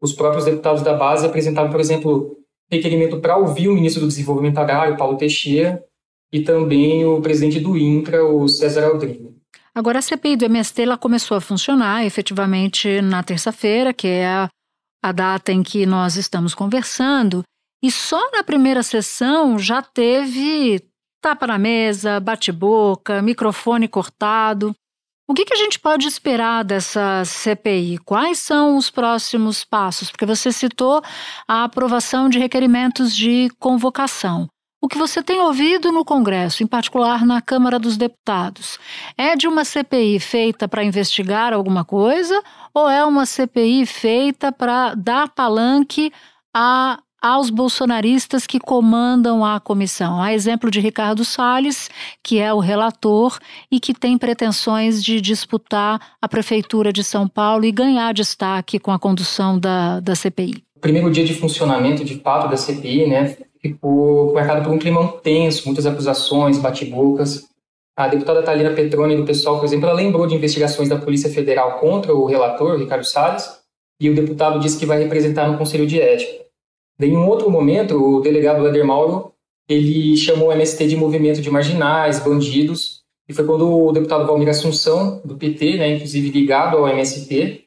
Os 0.00 0.12
próprios 0.12 0.46
deputados 0.46 0.82
da 0.82 0.94
base 0.94 1.26
apresentaram, 1.26 1.70
por 1.70 1.80
exemplo, 1.80 2.38
requerimento 2.70 3.20
para 3.20 3.36
ouvir 3.36 3.68
o 3.68 3.74
ministro 3.74 4.00
do 4.00 4.08
Desenvolvimento 4.08 4.58
Agrário, 4.58 4.96
Paulo 4.96 5.16
Teixeira, 5.16 5.84
e 6.32 6.40
também 6.40 7.04
o 7.04 7.20
presidente 7.20 7.60
do 7.60 7.76
INCRA, 7.76 8.24
o 8.24 8.48
César 8.48 8.86
Aldrini. 8.86 9.31
Agora, 9.74 10.00
a 10.00 10.02
CPI 10.02 10.36
do 10.36 10.44
MST 10.44 10.82
ela 10.82 10.98
começou 10.98 11.36
a 11.36 11.40
funcionar 11.40 12.04
efetivamente 12.04 13.00
na 13.00 13.22
terça-feira, 13.22 13.92
que 13.92 14.06
é 14.06 14.26
a, 14.26 14.48
a 15.02 15.12
data 15.12 15.50
em 15.50 15.62
que 15.62 15.86
nós 15.86 16.16
estamos 16.16 16.54
conversando, 16.54 17.42
e 17.82 17.90
só 17.90 18.30
na 18.30 18.44
primeira 18.44 18.82
sessão 18.82 19.58
já 19.58 19.82
teve 19.82 20.80
tapa 21.22 21.46
na 21.46 21.58
mesa, 21.58 22.20
bate-boca, 22.20 23.22
microfone 23.22 23.88
cortado. 23.88 24.74
O 25.28 25.34
que, 25.34 25.44
que, 25.44 25.54
a 25.54 25.56
gente 25.56 25.78
pode 25.78 26.06
esperar 26.06 26.64
dessa 26.64 27.24
CPI? 27.24 27.98
Quais 27.98 28.38
são 28.38 28.76
os 28.76 28.90
próximos 28.90 29.64
passos? 29.64 30.10
Porque 30.10 30.26
você 30.26 30.52
citou 30.52 31.00
a 31.48 31.64
aprovação 31.64 32.28
de 32.28 32.38
requerimentos 32.38 33.16
de 33.16 33.48
convocação. 33.58 34.48
O 34.84 34.88
que 34.88 34.98
você 34.98 35.22
tem 35.22 35.40
ouvido 35.40 35.92
no 35.92 36.04
Congresso, 36.04 36.64
em 36.64 36.66
particular 36.66 37.24
na 37.24 37.40
Câmara 37.40 37.78
dos 37.78 37.96
Deputados, 37.96 38.80
é 39.16 39.36
de 39.36 39.46
uma 39.46 39.64
CPI 39.64 40.18
feita 40.18 40.66
para 40.66 40.82
investigar 40.82 41.52
alguma 41.52 41.84
coisa 41.84 42.42
ou 42.74 42.90
é 42.90 43.04
uma 43.04 43.24
CPI 43.24 43.86
feita 43.86 44.50
para 44.50 44.94
dar 44.94 45.28
palanque 45.28 46.10
a, 46.52 46.98
aos 47.22 47.48
bolsonaristas 47.48 48.44
que 48.44 48.58
comandam 48.58 49.44
a 49.44 49.60
comissão? 49.60 50.20
A 50.20 50.34
exemplo 50.34 50.68
de 50.68 50.80
Ricardo 50.80 51.24
Salles, 51.24 51.88
que 52.20 52.40
é 52.40 52.52
o 52.52 52.58
relator 52.58 53.38
e 53.70 53.78
que 53.78 53.94
tem 53.94 54.18
pretensões 54.18 55.00
de 55.00 55.20
disputar 55.20 56.00
a 56.20 56.28
Prefeitura 56.28 56.92
de 56.92 57.04
São 57.04 57.28
Paulo 57.28 57.64
e 57.64 57.70
ganhar 57.70 58.12
destaque 58.12 58.80
com 58.80 58.90
a 58.90 58.98
condução 58.98 59.60
da, 59.60 60.00
da 60.00 60.16
CPI. 60.16 60.64
Primeiro 60.80 61.08
dia 61.08 61.24
de 61.24 61.34
funcionamento 61.34 62.04
de 62.04 62.18
fato 62.18 62.50
da 62.50 62.56
CPI, 62.56 63.06
né? 63.06 63.36
Ficou 63.62 64.34
marcado 64.34 64.64
por 64.64 64.72
um 64.72 64.78
clima 64.78 65.06
tenso, 65.22 65.66
muitas 65.66 65.86
acusações, 65.86 66.58
bate-bocas. 66.58 67.48
A 67.96 68.08
deputada 68.08 68.42
Thalina 68.42 68.74
Petroni, 68.74 69.16
do 69.16 69.24
pessoal, 69.24 69.58
por 69.58 69.64
exemplo, 69.64 69.86
ela 69.86 69.94
lembrou 69.94 70.26
de 70.26 70.34
investigações 70.34 70.88
da 70.88 70.98
Polícia 70.98 71.30
Federal 71.30 71.78
contra 71.78 72.14
o 72.14 72.26
relator, 72.26 72.78
Ricardo 72.78 73.04
Salles, 73.04 73.48
e 74.00 74.10
o 74.10 74.14
deputado 74.14 74.58
disse 74.58 74.78
que 74.78 74.86
vai 74.86 74.98
representar 74.98 75.48
no 75.48 75.56
Conselho 75.56 75.86
de 75.86 76.00
Ética. 76.00 76.42
Em 77.00 77.16
um 77.16 77.28
outro 77.28 77.50
momento, 77.50 77.96
o 77.96 78.20
delegado 78.20 78.66
Eder 78.66 78.84
Mauro, 78.84 79.32
ele 79.68 80.16
chamou 80.16 80.48
o 80.48 80.52
MST 80.52 80.88
de 80.88 80.96
movimento 80.96 81.40
de 81.40 81.50
marginais, 81.50 82.18
bandidos, 82.18 83.02
e 83.28 83.32
foi 83.32 83.44
quando 83.44 83.70
o 83.70 83.92
deputado 83.92 84.26
Valmir 84.26 84.48
Assunção, 84.48 85.20
do 85.24 85.36
PT, 85.36 85.76
né, 85.76 85.94
inclusive 85.94 86.30
ligado 86.30 86.78
ao 86.78 86.88
MST, 86.88 87.61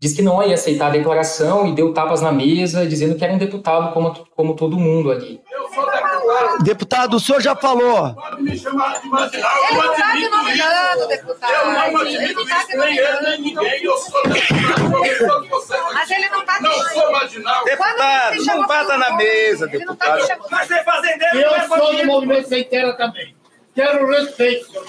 disse 0.00 0.16
que 0.16 0.22
não 0.22 0.42
ia 0.42 0.54
aceitar 0.54 0.86
a 0.86 0.90
declaração 0.90 1.66
e 1.66 1.74
deu 1.74 1.92
tapas 1.92 2.22
na 2.22 2.32
mesa, 2.32 2.86
dizendo 2.86 3.14
que 3.16 3.22
era 3.22 3.34
um 3.34 3.38
deputado 3.38 3.92
como, 3.92 4.26
como 4.34 4.56
todo 4.56 4.78
mundo 4.78 5.12
ali. 5.12 5.42
Deputado, 6.62 7.18
o 7.18 7.20
senhor 7.20 7.40
já 7.42 7.54
falou. 7.54 8.14
Pode 8.14 8.42
me 8.42 8.58
chamar 8.58 8.98
de 8.98 9.08
marginal, 9.08 9.52
eu 9.68 9.76
não 9.76 9.92
está 9.92 10.12
denominando, 10.14 11.08
deputado. 11.08 11.52
Eu 11.52 11.72
não 11.72 12.00
admito 12.00 12.40
isso, 12.40 12.78
nem 12.78 12.96
ele, 12.96 13.20
nem 13.20 13.40
ninguém. 13.42 13.84
Eu 13.84 13.96
sou 13.98 14.22
deputado, 14.22 15.92
Mas 15.92 16.10
ele 16.10 16.28
não 16.30 16.40
está 16.40 16.60
Não 16.62 16.72
sou 16.72 17.12
marginal. 17.12 17.64
Deputado, 17.64 18.44
não 18.46 18.66
bata 18.66 18.96
na 18.96 19.16
mesa, 19.16 19.66
deputado. 19.66 20.22
Mas 20.50 20.70
é 20.70 20.82
fazendeiro, 20.82 21.38
Eu 21.38 21.68
sou 21.68 21.96
do 21.96 22.06
Movimento 22.06 22.48
Sem 22.48 22.64
Terra 22.64 22.94
também. 22.94 23.36
Quero 23.74 24.06
respeito, 24.06 24.66
senhor. 24.70 24.86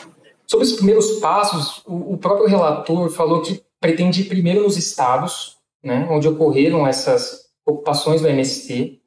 Sobre 0.47 0.65
os 0.65 0.73
primeiros 0.73 1.11
passos, 1.19 1.81
o, 1.85 2.13
o 2.13 2.17
próprio 2.17 2.47
relator 2.47 3.09
falou 3.09 3.41
que 3.41 3.61
pretende 3.81 4.21
ir 4.21 4.25
primeiro 4.25 4.63
nos 4.63 4.77
estados, 4.77 5.57
né, 5.83 6.07
onde 6.09 6.27
ocorreram 6.27 6.87
essas 6.87 7.45
ocupações 7.65 8.21
do 8.21 8.27
MST, 8.27 9.01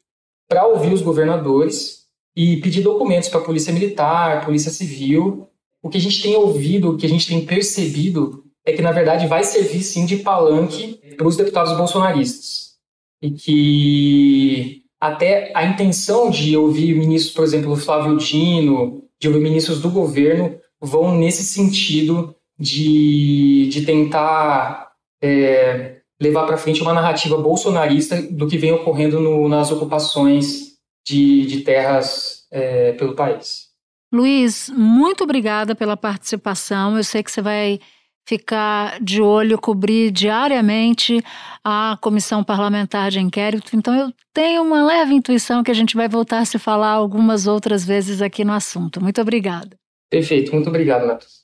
para 0.49 0.66
ouvir 0.66 0.93
os 0.93 1.00
governadores 1.00 2.04
e 2.37 2.57
pedir 2.59 2.83
documentos 2.83 3.28
para 3.28 3.40
a 3.40 3.45
Polícia 3.45 3.73
Militar, 3.73 4.45
Polícia 4.45 4.71
Civil. 4.71 5.49
O 5.83 5.88
que 5.88 5.97
a 5.97 6.00
gente 6.00 6.21
tem 6.21 6.35
ouvido, 6.35 6.90
o 6.90 6.97
que 6.97 7.07
a 7.07 7.09
gente 7.09 7.28
tem 7.28 7.47
percebido 7.47 8.45
é 8.66 8.73
que, 8.73 8.83
na 8.83 8.93
verdade, 8.93 9.26
vai 9.26 9.45
servir 9.45 9.83
sim 9.83 10.04
de 10.04 10.19
palanque 10.19 10.99
para 11.16 11.26
os 11.26 11.37
deputados 11.37 11.76
bolsonaristas. 11.76 12.75
E 13.23 13.31
que 13.31 14.83
até 15.00 15.52
a 15.54 15.64
intenção 15.64 16.31
de 16.31 16.57
ouvir 16.57 16.95
ministros, 16.97 17.35
por 17.35 17.45
exemplo, 17.45 17.76
Flávio 17.76 18.16
Dino, 18.16 19.04
de 19.21 19.28
ouvir 19.28 19.40
ministros 19.40 19.81
do 19.81 19.90
governo, 19.90 20.59
vão 20.81 21.14
nesse 21.14 21.45
sentido 21.45 22.35
de, 22.58 23.68
de 23.70 23.84
tentar 23.84 24.92
é, 25.23 26.00
levar 26.20 26.46
para 26.46 26.56
frente 26.56 26.82
uma 26.82 26.92
narrativa 26.92 27.37
bolsonarista 27.37 28.20
do 28.23 28.46
que 28.46 28.58
vem 28.58 28.73
ocorrendo 28.73 29.20
no, 29.20 29.49
nas 29.49 29.70
ocupações 29.70 30.75
de, 31.06 31.46
de 31.46 31.61
terras 31.61 32.46
é, 32.50 32.92
pelo 32.92 33.14
país. 33.14 33.68
Luiz, 34.12 34.70
muito 34.70 35.25
obrigada 35.25 35.75
pela 35.75 35.96
participação. 35.96 36.96
Eu 36.96 37.04
sei 37.04 37.23
que 37.23 37.30
você 37.30 37.42
vai 37.42 37.80
ficar 38.26 39.00
de 39.02 39.20
olho, 39.20 39.61
cobrir 39.61 40.11
diariamente 40.11 41.23
a 41.62 41.99
comissão 42.00 42.42
parlamentar 42.42 43.11
de 43.11 43.20
inquérito. 43.20 43.76
Então, 43.76 43.94
eu 43.94 44.12
tenho 44.32 44.62
uma 44.62 44.84
leve 44.84 45.14
intuição 45.14 45.62
que 45.62 45.70
a 45.70 45.75
gente 45.75 45.96
vai 45.96 46.08
voltar 46.08 46.38
a 46.38 46.44
se 46.44 46.58
falar 46.58 46.92
algumas 46.92 47.46
outras 47.46 47.84
vezes 47.84 48.23
aqui 48.23 48.44
no 48.44 48.52
assunto. 48.52 49.00
Muito 49.02 49.20
obrigada. 49.20 49.76
Perfeito, 50.11 50.52
muito 50.52 50.68
obrigado, 50.68 51.06
Matos. 51.06 51.44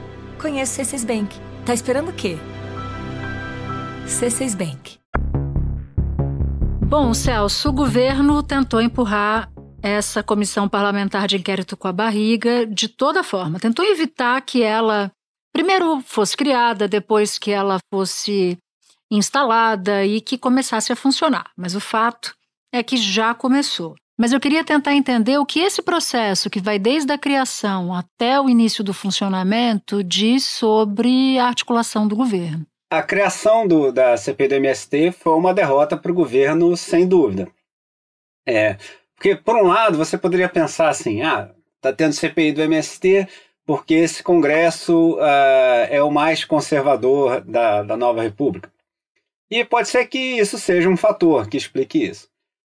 Conheça 0.41 0.81
o 0.81 0.85
C6 0.85 1.05
Bank. 1.05 1.39
Tá 1.63 1.71
esperando 1.71 2.09
o 2.09 2.13
quê? 2.13 2.35
C6 4.07 4.57
Bank. 4.57 4.97
Bom, 6.83 7.13
Celso, 7.13 7.69
o 7.69 7.71
governo 7.71 8.41
tentou 8.41 8.81
empurrar 8.81 9.51
essa 9.83 10.23
comissão 10.23 10.67
parlamentar 10.67 11.27
de 11.27 11.37
inquérito 11.37 11.77
com 11.77 11.87
a 11.87 11.93
barriga 11.93 12.65
de 12.65 12.87
toda 12.87 13.23
forma. 13.23 13.59
Tentou 13.59 13.85
evitar 13.85 14.41
que 14.41 14.63
ela 14.63 15.11
primeiro 15.53 16.01
fosse 16.01 16.35
criada, 16.35 16.87
depois 16.87 17.37
que 17.37 17.51
ela 17.51 17.77
fosse 17.93 18.57
instalada 19.11 20.03
e 20.03 20.19
que 20.21 20.39
começasse 20.39 20.91
a 20.91 20.95
funcionar. 20.95 21.51
Mas 21.55 21.75
o 21.75 21.79
fato 21.79 22.33
é 22.73 22.81
que 22.81 22.97
já 22.97 23.35
começou. 23.35 23.95
Mas 24.17 24.33
eu 24.33 24.39
queria 24.39 24.63
tentar 24.63 24.93
entender 24.93 25.37
o 25.37 25.45
que 25.45 25.59
esse 25.59 25.81
processo, 25.81 26.49
que 26.49 26.59
vai 26.59 26.77
desde 26.77 27.11
a 27.11 27.17
criação 27.17 27.93
até 27.93 28.39
o 28.39 28.49
início 28.49 28.83
do 28.83 28.93
funcionamento, 28.93 30.03
diz 30.03 30.45
sobre 30.45 31.39
a 31.39 31.45
articulação 31.45 32.07
do 32.07 32.15
governo. 32.15 32.65
A 32.89 33.01
criação 33.01 33.67
do, 33.67 33.91
da 33.91 34.17
CPI 34.17 34.47
do 34.49 34.55
MST 34.55 35.11
foi 35.13 35.33
uma 35.33 35.53
derrota 35.53 35.95
para 35.95 36.11
o 36.11 36.15
governo, 36.15 36.75
sem 36.75 37.07
dúvida. 37.07 37.47
É, 38.45 38.77
porque, 39.15 39.35
por 39.35 39.55
um 39.55 39.67
lado, 39.67 39.97
você 39.97 40.17
poderia 40.17 40.49
pensar 40.49 40.89
assim: 40.89 41.21
ah, 41.21 41.49
está 41.77 41.93
tendo 41.93 42.13
CPI 42.13 42.51
do 42.51 42.61
MST 42.61 43.27
porque 43.65 43.93
esse 43.93 44.23
Congresso 44.23 45.15
uh, 45.15 45.87
é 45.89 46.01
o 46.01 46.11
mais 46.11 46.43
conservador 46.43 47.41
da, 47.41 47.83
da 47.83 47.95
nova 47.95 48.21
República. 48.21 48.71
E 49.49 49.63
pode 49.65 49.89
ser 49.89 50.05
que 50.07 50.17
isso 50.17 50.57
seja 50.57 50.89
um 50.89 50.97
fator 50.97 51.47
que 51.47 51.57
explique 51.57 52.03
isso. 52.03 52.30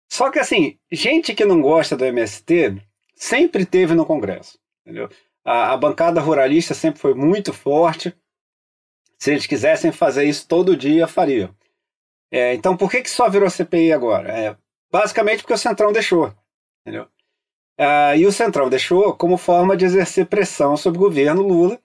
Só 0.10 0.32
que, 0.32 0.40
assim, 0.40 0.78
gente 0.92 1.36
que 1.36 1.46
não 1.46 1.62
gosta 1.62 1.96
do 1.96 2.06
MST 2.06 2.82
sempre 3.16 3.66
teve 3.66 3.94
no 3.94 4.06
Congresso. 4.06 4.58
Entendeu? 4.86 5.10
A, 5.44 5.74
a 5.74 5.78
bancada 5.78 6.22
ruralista 6.22 6.74
sempre 6.74 7.00
foi 7.00 7.14
muito 7.14 7.54
forte. 7.54 8.16
Se 9.18 9.32
eles 9.32 9.48
quisessem 9.48 9.92
fazer 9.92 10.26
isso 10.26 10.48
todo 10.48 10.78
dia, 10.78 11.08
fariam. 11.08 11.54
É, 12.32 12.54
então, 12.54 12.76
por 12.76 12.92
que, 12.92 13.02
que 13.02 13.10
só 13.10 13.30
virou 13.30 13.50
CPI 13.50 13.92
agora? 13.92 14.30
É, 14.30 14.58
basicamente 14.92 15.42
porque 15.42 15.54
o 15.54 15.58
Centrão 15.58 15.92
deixou. 15.92 16.34
Entendeu? 16.82 17.08
Ah, 17.78 18.16
e 18.16 18.26
o 18.26 18.32
Centrão 18.32 18.70
deixou 18.70 19.14
como 19.16 19.38
forma 19.38 19.78
de 19.78 19.86
exercer 19.86 20.26
pressão 20.26 20.76
sobre 20.76 20.98
o 21.00 21.04
governo 21.04 21.42
Lula, 21.42 21.80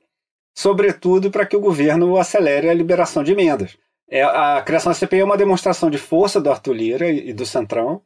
sobretudo 0.55 1.31
para 1.31 1.47
que 1.47 1.57
o 1.57 1.61
governo 1.61 2.17
acelere 2.17 2.69
a 2.69 2.75
liberação 2.75 3.23
de 3.23 3.33
emendas. 3.33 3.77
É, 4.09 4.23
a 4.23 4.63
criação 4.63 4.91
da 4.91 4.99
CPI 4.99 5.21
é 5.21 5.25
uma 5.25 5.37
demonstração 5.37 5.91
de 5.91 5.99
força 5.99 6.41
do 6.41 6.51
Arthur 6.51 6.75
Lira 6.75 7.09
e 7.09 7.33
do 7.33 7.47
Centrão 7.47 8.03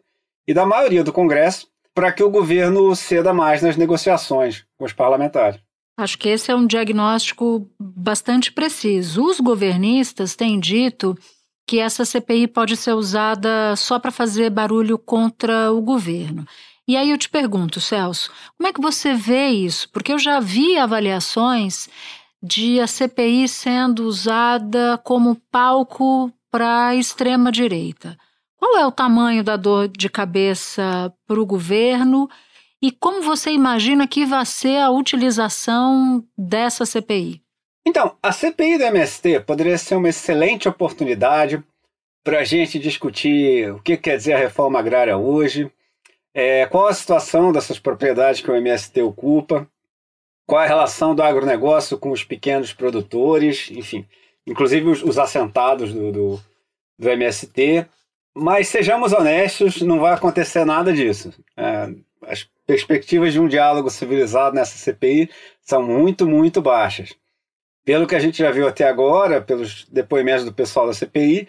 e 0.47 0.55
da 0.55 0.65
maioria 0.67 1.03
do 1.03 1.13
Congresso 1.13 1.69
para 1.95 2.13
que 2.13 2.23
o 2.23 2.31
governo 2.31 2.95
ceda 2.95 3.33
mais 3.33 3.63
nas 3.63 3.77
negociações 3.77 4.65
com 4.79 4.85
os 4.85 4.93
parlamentares. 4.93 5.61
Acho 5.99 6.19
que 6.19 6.29
esse 6.29 6.51
é 6.51 6.55
um 6.55 6.67
diagnóstico 6.67 7.71
bastante 7.81 8.53
preciso. 8.53 9.25
Os 9.25 9.41
governistas 9.41 10.37
têm 10.37 10.61
dito 10.61 11.17
que 11.67 11.81
essa 11.81 12.05
CPI 12.05 12.49
pode 12.49 12.77
ser 12.77 12.93
usada 12.93 13.75
só 13.77 13.99
para 13.99 14.13
fazer 14.13 14.51
barulho 14.51 14.99
contra 14.99 15.73
o 15.73 15.81
governo. 15.81 16.47
E 16.87 16.97
aí 16.97 17.11
eu 17.11 17.19
te 17.19 17.29
pergunto, 17.29 17.81
Celso, 17.81 18.31
como 18.57 18.69
é 18.69 18.73
que 18.73 18.81
você 18.81 19.15
vê 19.15 19.49
isso? 19.49 19.89
Porque 19.91 20.13
eu 20.13 20.19
já 20.19 20.39
vi 20.39 20.79
avaliações 20.79 21.89
de 22.41 22.79
a 22.79 22.87
CPI 22.87 23.49
sendo 23.49 24.05
usada 24.05 25.01
como 25.03 25.35
palco 25.51 26.31
para 26.51 26.89
a 26.89 26.95
extrema-direita. 26.95 28.17
Qual 28.57 28.77
é 28.79 28.87
o 28.87 28.93
tamanho 28.93 29.45
da 29.45 29.57
dor 29.57 29.89
de 29.89 30.09
cabeça 30.09 31.13
para 31.27 31.41
o 31.41 31.47
governo 31.47 32.29
e 32.83 32.91
como 32.91 33.23
você 33.23 33.51
imagina 33.51 34.07
que 34.07 34.25
vai 34.25 34.45
ser 34.47 34.79
a 34.79 34.91
utilização 34.91 36.25
dessa 36.37 36.85
CPI? 36.85 37.43
Então, 37.87 38.17
a 38.23 38.33
CPI 38.33 38.79
do 38.79 38.85
MST 38.85 39.41
poderia 39.41 39.79
ser 39.79 39.95
uma 39.97 40.09
excelente 40.09 40.69
oportunidade 40.69 41.63
para 42.25 42.41
a 42.41 42.45
gente 42.45 42.79
discutir 42.79 43.71
o 43.73 43.81
que 43.81 43.97
quer 43.97 44.17
dizer 44.17 44.33
a 44.33 44.39
reforma 44.39 44.81
agrária 44.81 45.17
hoje, 45.17 45.71
é, 46.35 46.67
qual 46.67 46.89
a 46.89 46.93
situação 46.93 47.53
dessas 47.53 47.79
propriedades 47.79 48.41
que 48.41 48.51
o 48.51 48.57
MST 48.57 49.01
ocupa, 49.03 49.71
qual 50.47 50.61
a 50.61 50.67
relação 50.67 51.15
do 51.15 51.23
agronegócio 51.23 51.97
com 51.97 52.11
os 52.11 52.25
pequenos 52.25 52.73
produtores, 52.73 53.71
enfim, 53.71 54.07
inclusive 54.47 54.89
os, 54.89 55.03
os 55.03 55.19
assentados 55.19 55.93
do, 55.93 56.13
do, 56.13 56.41
do, 56.99 57.11
MST. 57.11 57.87
Mas 58.37 58.69
sejamos 58.69 59.13
honestos, 59.13 59.81
não 59.81 59.99
vai 59.99 60.13
acontecer 60.13 60.65
nada 60.65 60.93
disso. 60.93 61.33
É, 61.57 61.89
as 62.27 62.47
perspectivas 62.67 63.33
de 63.33 63.41
um 63.41 63.49
diálogo 63.49 63.89
civilizado 63.89 64.55
nessa 64.55 64.77
CPI 64.77 65.31
são 65.63 65.83
muito, 65.83 66.27
muito 66.27 66.61
baixas. 66.61 67.15
Pelo 67.85 68.07
que 68.07 68.15
a 68.15 68.21
gente 68.21 68.39
já 68.39 68.51
viu 68.51 68.69
até 68.69 68.87
agora, 68.87 69.41
pelos 69.41 69.87
depoimentos 69.91 70.45
do 70.45 70.53
pessoal 70.53 70.87
da 70.87 70.93
CPI, 70.93 71.49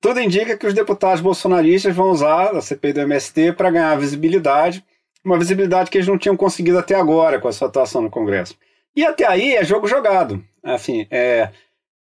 tudo 0.00 0.20
indica 0.20 0.56
que 0.56 0.66
os 0.66 0.74
deputados 0.74 1.20
bolsonaristas 1.20 1.94
vão 1.94 2.10
usar 2.10 2.56
a 2.56 2.60
CPI 2.60 2.92
do 2.94 3.00
MST 3.00 3.52
para 3.52 3.70
ganhar 3.70 3.94
visibilidade 3.98 4.84
uma 5.24 5.38
visibilidade 5.38 5.90
que 5.90 5.98
eles 5.98 6.08
não 6.08 6.18
tinham 6.18 6.36
conseguido 6.36 6.78
até 6.78 6.94
agora 6.94 7.40
com 7.40 7.48
a 7.48 7.52
sua 7.52 7.68
atuação 7.68 8.02
no 8.02 8.10
Congresso. 8.10 8.56
E 8.94 9.04
até 9.04 9.26
aí 9.26 9.54
é 9.54 9.64
jogo 9.64 9.86
jogado. 9.86 10.44
Assim, 10.62 11.06
é, 11.10 11.50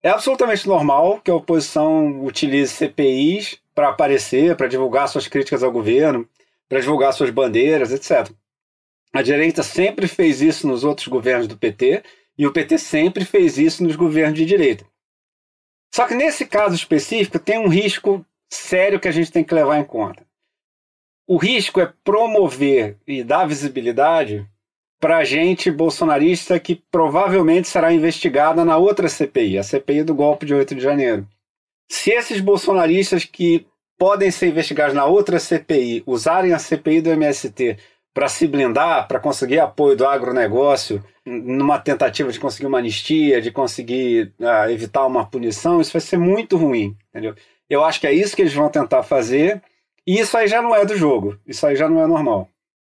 é 0.03 0.11
absolutamente 0.11 0.69
normal 0.69 1.21
que 1.23 1.31
a 1.31 1.35
oposição 1.35 2.25
utilize 2.25 2.73
CPIs 2.73 3.59
para 3.77 3.91
aparecer, 3.91 4.57
para 4.57 4.67
divulgar 4.67 5.09
suas 5.09 5.29
críticas 5.29 5.63
ao 5.63 5.71
governo, 5.71 6.29
para 6.69 6.81
divulgar 6.81 7.13
suas 7.13 7.31
bandeiras, 7.31 7.93
etc. 7.93 8.35
A 9.13 9.23
direita 9.23 9.63
sempre 9.63 10.09
fez 10.09 10.43
isso 10.43 10.67
nos 10.67 10.83
outros 10.83 11.07
governos 11.07 11.47
do 11.47 11.57
PT 11.57 12.03
e 12.37 12.45
o 12.45 12.53
PT 12.53 12.79
sempre 12.79 13.25
fez 13.25 13.57
isso 13.57 13.85
nos 13.85 13.95
governos 13.95 14.37
de 14.37 14.45
direita. 14.45 14.85
Só 15.95 16.09
que 16.09 16.15
nesse 16.15 16.45
caso 16.45 16.75
específico 16.75 17.39
tem 17.39 17.59
um 17.61 17.69
risco 17.69 18.27
sério 18.51 18.99
que 18.99 19.07
a 19.07 19.13
gente 19.13 19.31
tem 19.31 19.45
que 19.45 19.55
levar 19.55 19.79
em 19.79 19.85
conta 19.85 20.27
o 21.27 21.37
risco 21.37 21.81
é 21.81 21.93
promover 22.05 22.99
e 23.07 23.25
dar 23.25 23.47
visibilidade 23.47 24.49
para 25.01 25.25
gente 25.25 25.71
bolsonarista 25.71 26.59
que 26.61 26.77
provavelmente 26.91 27.69
será 27.69 27.93
investigada 27.93 28.65
na 28.65 28.77
outra 28.77 29.09
CPI, 29.09 29.59
a 29.59 29.63
CPI 29.63 30.05
do 30.05 30.15
golpe 30.15 30.47
de 30.47 30.55
8 30.55 30.75
de 30.75 30.81
janeiro. 30.81 31.27
Se 31.89 32.11
esses 32.11 32.41
bolsonaristas 32.41 33.25
que 33.25 33.67
podem 33.99 34.31
ser 34.31 34.49
investigados 34.49 34.95
na 34.95 35.05
outra 35.05 35.39
CPI 35.39 36.03
usarem 36.07 36.53
a 36.53 36.59
CPI 36.59 37.01
do 37.01 37.11
MST 37.11 37.79
para 38.13 38.29
se 38.29 38.47
blindar, 38.47 39.07
para 39.07 39.21
conseguir 39.21 39.59
apoio 39.59 39.97
do 39.97 40.07
agronegócio, 40.07 41.05
numa 41.25 41.79
tentativa 41.79 42.31
de 42.33 42.41
conseguir 42.41 42.67
uma 42.67 42.79
anistia, 42.79 43.43
de 43.43 43.51
conseguir 43.51 44.33
uh, 44.41 44.71
evitar 44.71 45.07
uma 45.07 45.27
punição, 45.27 45.81
isso 45.81 45.93
vai 45.93 46.01
ser 46.01 46.17
muito 46.17 46.57
ruim. 46.57 46.97
Entendeu? 47.11 47.35
Eu 47.69 47.85
acho 47.85 48.01
que 48.01 48.07
é 48.07 48.13
isso 48.13 48.35
que 48.35 48.43
eles 48.43 48.55
vão 48.55 48.71
tentar 48.71 49.03
fazer 49.03 49.63
e 50.07 50.19
isso 50.19 50.37
aí 50.37 50.47
já 50.47 50.63
não 50.63 50.75
é 50.75 50.85
do 50.85 50.97
jogo, 50.97 51.37
isso 51.47 51.67
aí 51.67 51.77
já 51.77 51.89
não 51.89 52.01
é 52.01 52.07
normal. 52.07 52.49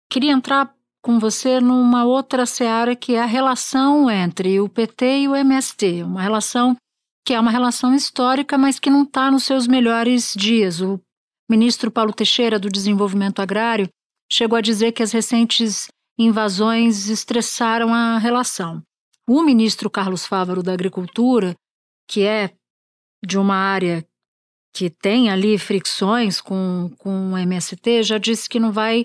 Queria 0.09 0.33
entrar 0.33 0.73
com 1.03 1.19
você 1.19 1.61
numa 1.61 2.05
outra 2.05 2.47
seara 2.47 2.95
que 2.95 3.15
é 3.15 3.21
a 3.21 3.27
relação 3.27 4.11
entre 4.11 4.61
o 4.61 4.69
PT 4.69 5.21
e 5.21 5.29
o 5.29 5.35
MST, 5.35 6.03
uma 6.03 6.23
relação 6.23 6.77
que 7.27 7.35
é 7.35 7.41
uma 7.41 7.51
relação 7.51 7.93
histórica, 7.93 8.57
mas 8.57 8.79
que 8.79 8.89
não 8.89 9.03
está 9.03 9.33
nos 9.33 9.43
seus 9.43 9.67
melhores 9.67 10.33
dias. 10.33 10.81
O 10.81 11.01
ministro 11.51 11.91
Paulo 11.91 12.13
Teixeira 12.13 12.57
do 12.57 12.71
Desenvolvimento 12.71 13.43
Agrário 13.43 13.89
chegou 14.31 14.57
a 14.57 14.61
dizer 14.61 14.93
que 14.93 15.03
as 15.03 15.11
recentes 15.11 15.89
invasões 16.17 17.09
estressaram 17.09 17.93
a 17.93 18.17
relação. 18.17 18.81
O 19.29 19.43
ministro 19.43 19.91
Carlos 19.91 20.25
Fávaro 20.25 20.63
da 20.63 20.73
Agricultura, 20.73 21.57
que 22.09 22.23
é 22.23 22.53
de 23.25 23.37
uma 23.37 23.57
área 23.57 24.07
que 24.73 24.89
tem 24.89 25.29
ali 25.29 25.59
fricções 25.59 26.41
com, 26.41 26.93
com 26.97 27.33
o 27.33 27.39
MST, 27.39 28.05
já 28.05 28.19
disse 28.19 28.49
que 28.49 28.61
não 28.61 28.71
vai 28.71 29.05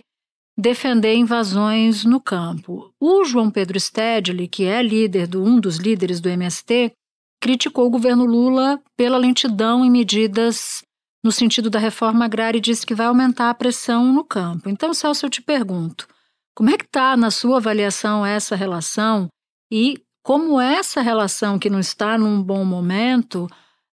defender 0.56 1.16
invasões 1.16 2.06
no 2.06 2.22
campo. 2.22 2.94
O 3.00 3.24
João 3.26 3.50
Pedro 3.50 3.80
Stedley, 3.80 4.48
que 4.48 4.66
é 4.66 4.84
líder 4.84 5.26
do 5.26 5.44
um 5.44 5.60
dos 5.60 5.78
líderes 5.78 6.22
do 6.22 6.30
MST, 6.30 6.94
criticou 7.42 7.88
o 7.88 7.90
governo 7.90 8.24
Lula 8.24 8.80
pela 8.96 9.18
lentidão 9.18 9.84
em 9.84 9.90
medidas 9.90 10.84
no 11.24 11.32
sentido 11.32 11.70
da 11.70 11.80
reforma 11.80 12.26
agrária 12.26 12.58
e 12.58 12.62
disse 12.62 12.86
que 12.86 12.96
vai 12.96 13.08
aumentar 13.08 13.50
a 13.50 13.54
pressão 13.54 14.14
no 14.14 14.24
campo. 14.24 14.70
Então, 14.70 14.94
Celso, 14.94 15.26
eu 15.26 15.30
te 15.30 15.42
pergunto, 15.42 16.08
como 16.56 16.70
é 16.70 16.78
que 16.78 16.86
está 16.86 17.18
na 17.18 17.32
sua 17.32 17.58
avaliação 17.58 18.26
essa 18.26 18.56
relação 18.56 19.28
e 19.72 20.00
como 20.24 20.60
essa 20.60 21.02
relação 21.02 21.58
que 21.58 21.70
não 21.70 21.80
está 21.80 22.18
num 22.18 22.42
bom 22.42 22.64
momento 22.64 23.48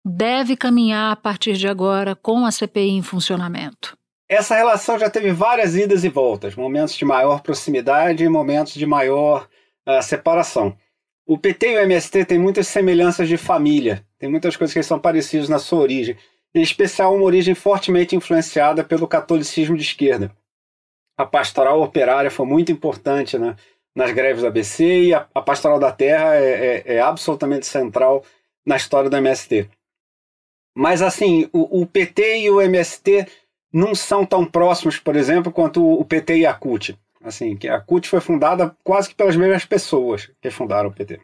deve 0.06 0.56
caminhar 0.56 1.12
a 1.12 1.16
partir 1.16 1.54
de 1.54 1.68
agora 1.68 2.16
com 2.16 2.46
a 2.46 2.52
CPI 2.52 2.92
em 2.92 3.02
funcionamento? 3.02 3.98
Essa 4.30 4.56
relação 4.56 5.00
já 5.00 5.10
teve 5.10 5.32
várias 5.32 5.76
idas 5.76 6.04
e 6.04 6.10
voltas, 6.10 6.56
momentos 6.56 6.96
de 6.96 7.06
maior 7.06 7.42
proximidade 7.42 8.24
e 8.24 8.30
momentos 8.30 8.74
de 8.74 8.86
maior 8.86 9.48
uh, 9.88 10.02
separação. 10.02 10.78
O 11.28 11.38
PT 11.38 11.74
e 11.74 11.76
o 11.76 11.82
MST 11.82 12.24
têm 12.24 12.40
muitas 12.40 12.70
semelhanças 12.70 13.28
de 13.28 13.36
família, 13.36 14.02
tem 14.18 14.30
muitas 14.30 14.56
coisas 14.56 14.74
que 14.74 14.82
são 14.82 14.98
parecidas 14.98 15.50
na 15.50 15.60
sua 15.60 15.80
origem, 15.80 16.16
em 16.56 16.62
especial 16.62 17.14
uma 17.14 17.26
origem 17.26 17.54
fortemente 17.54 18.16
influenciada 18.16 18.82
pelo 18.82 19.06
catolicismo 19.06 19.76
de 19.76 19.84
esquerda. 19.84 20.32
A 21.18 21.26
pastoral 21.26 21.82
operária 21.82 22.32
foi 22.32 22.46
muito 22.46 22.72
importante 22.72 23.38
né, 23.38 23.58
nas 23.94 24.14
greves 24.14 24.42
do 24.42 24.48
ABC 24.48 24.86
e 24.86 25.14
a, 25.14 25.28
a 25.36 25.42
pastoral 25.42 25.78
da 25.78 25.92
terra 25.92 26.36
é, 26.36 26.84
é, 26.88 26.96
é 26.96 27.00
absolutamente 27.02 27.68
central 27.68 28.24
na 28.66 28.78
história 28.78 29.10
do 29.10 29.18
MST. 29.18 29.70
Mas, 30.74 31.02
assim, 31.02 31.50
o, 31.52 31.82
o, 31.82 31.86
PT 31.86 32.42
e 32.42 32.50
o 32.50 32.62
MST 32.62 33.28
não 33.74 33.94
são 33.94 34.26
tão 34.26 34.46
próximos, 34.46 34.98
por 34.98 35.18
exemplo, 35.18 35.52
quanto 35.52 35.84
o 35.84 36.06
PT 36.06 36.38
e 36.38 36.46
a 36.46 36.54
CUT. 36.54 36.98
Assim, 37.24 37.56
que 37.56 37.68
a 37.68 37.80
CUT 37.80 38.08
foi 38.08 38.22
fundada 38.22 38.76
quase 38.84 39.10
que 39.10 39.16
pelas 39.16 39.36
mesmas 39.36 39.66
pessoas 39.66 40.30
que 40.42 40.50
fundaram 40.50 40.90
o 40.90 40.94
PT. 40.94 41.20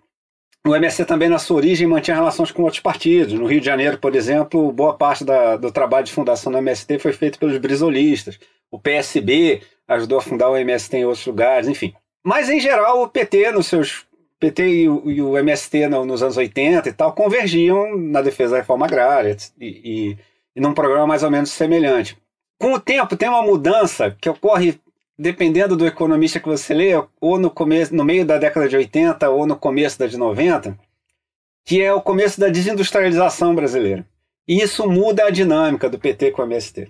o 0.65 0.75
MST 0.75 1.05
também, 1.05 1.29
na 1.29 1.39
sua 1.39 1.57
origem, 1.57 1.87
mantinha 1.87 2.15
relações 2.15 2.51
com 2.51 2.63
outros 2.63 2.81
partidos. 2.81 3.33
No 3.33 3.45
Rio 3.45 3.59
de 3.59 3.65
Janeiro, 3.65 3.97
por 3.97 4.15
exemplo, 4.15 4.71
boa 4.71 4.95
parte 4.97 5.23
da, 5.23 5.55
do 5.55 5.71
trabalho 5.71 6.05
de 6.05 6.13
fundação 6.13 6.51
do 6.51 6.57
MST 6.57 6.99
foi 6.99 7.13
feito 7.13 7.37
pelos 7.37 7.57
brisolistas. 7.57 8.39
O 8.71 8.79
PSB 8.79 9.61
ajudou 9.87 10.17
a 10.17 10.21
fundar 10.21 10.49
o 10.49 10.57
MST 10.57 10.97
em 10.97 11.05
outros 11.05 11.25
lugares, 11.25 11.67
enfim. 11.67 11.93
Mas, 12.23 12.49
em 12.49 12.59
geral, 12.59 13.03
o 13.03 13.07
PT, 13.07 13.51
nos 13.51 13.67
seus 13.67 14.05
PT 14.39 14.67
e 14.67 14.89
o, 14.89 15.09
e 15.09 15.21
o 15.21 15.37
MST 15.37 15.87
no, 15.87 16.05
nos 16.05 16.21
anos 16.21 16.35
80 16.35 16.89
e 16.89 16.93
tal, 16.93 17.13
convergiam 17.13 17.97
na 17.97 18.21
defesa 18.21 18.51
da 18.51 18.57
reforma 18.57 18.85
agrária 18.85 19.37
e, 19.59 19.67
e, 19.67 20.17
e 20.55 20.61
num 20.61 20.73
programa 20.73 21.07
mais 21.07 21.23
ou 21.23 21.31
menos 21.31 21.51
semelhante. 21.51 22.17
Com 22.59 22.73
o 22.73 22.79
tempo, 22.79 23.15
tem 23.15 23.29
uma 23.29 23.41
mudança 23.41 24.15
que 24.19 24.29
ocorre 24.29 24.79
dependendo 25.17 25.75
do 25.75 25.85
economista 25.85 26.39
que 26.39 26.47
você 26.47 26.73
lê, 26.73 26.91
ou 27.21 27.39
no 27.39 27.49
começo, 27.49 27.95
no 27.95 28.03
meio 28.03 28.25
da 28.25 28.37
década 28.37 28.67
de 28.67 28.75
80 28.75 29.29
ou 29.29 29.45
no 29.45 29.55
começo 29.55 29.99
da 29.99 30.07
de 30.07 30.17
90, 30.17 30.77
que 31.65 31.81
é 31.81 31.93
o 31.93 32.01
começo 32.01 32.39
da 32.39 32.49
desindustrialização 32.49 33.55
brasileira. 33.55 34.05
E 34.47 34.61
isso 34.61 34.89
muda 34.89 35.25
a 35.25 35.29
dinâmica 35.29 35.89
do 35.89 35.97
PT 35.97 36.31
com 36.31 36.41
o 36.41 36.45
MST. 36.45 36.89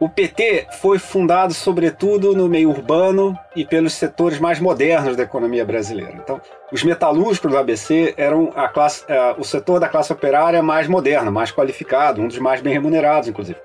O 0.00 0.08
PT 0.08 0.66
foi 0.80 0.98
fundado 0.98 1.52
sobretudo 1.52 2.34
no 2.34 2.48
meio 2.48 2.70
urbano 2.70 3.38
e 3.54 3.66
pelos 3.66 3.92
setores 3.92 4.38
mais 4.38 4.58
modernos 4.58 5.14
da 5.14 5.24
economia 5.24 5.62
brasileira. 5.62 6.14
Então, 6.14 6.40
os 6.72 6.82
metalúrgicos 6.82 7.50
do 7.50 7.58
ABC 7.58 8.14
eram 8.16 8.50
a 8.56 8.66
classe, 8.66 9.04
uh, 9.04 9.38
o 9.38 9.44
setor 9.44 9.78
da 9.78 9.90
classe 9.90 10.10
operária 10.10 10.62
mais 10.62 10.88
moderno, 10.88 11.30
mais 11.30 11.52
qualificado, 11.52 12.22
um 12.22 12.28
dos 12.28 12.38
mais 12.38 12.62
bem 12.62 12.72
remunerados, 12.72 13.28
inclusive. 13.28 13.58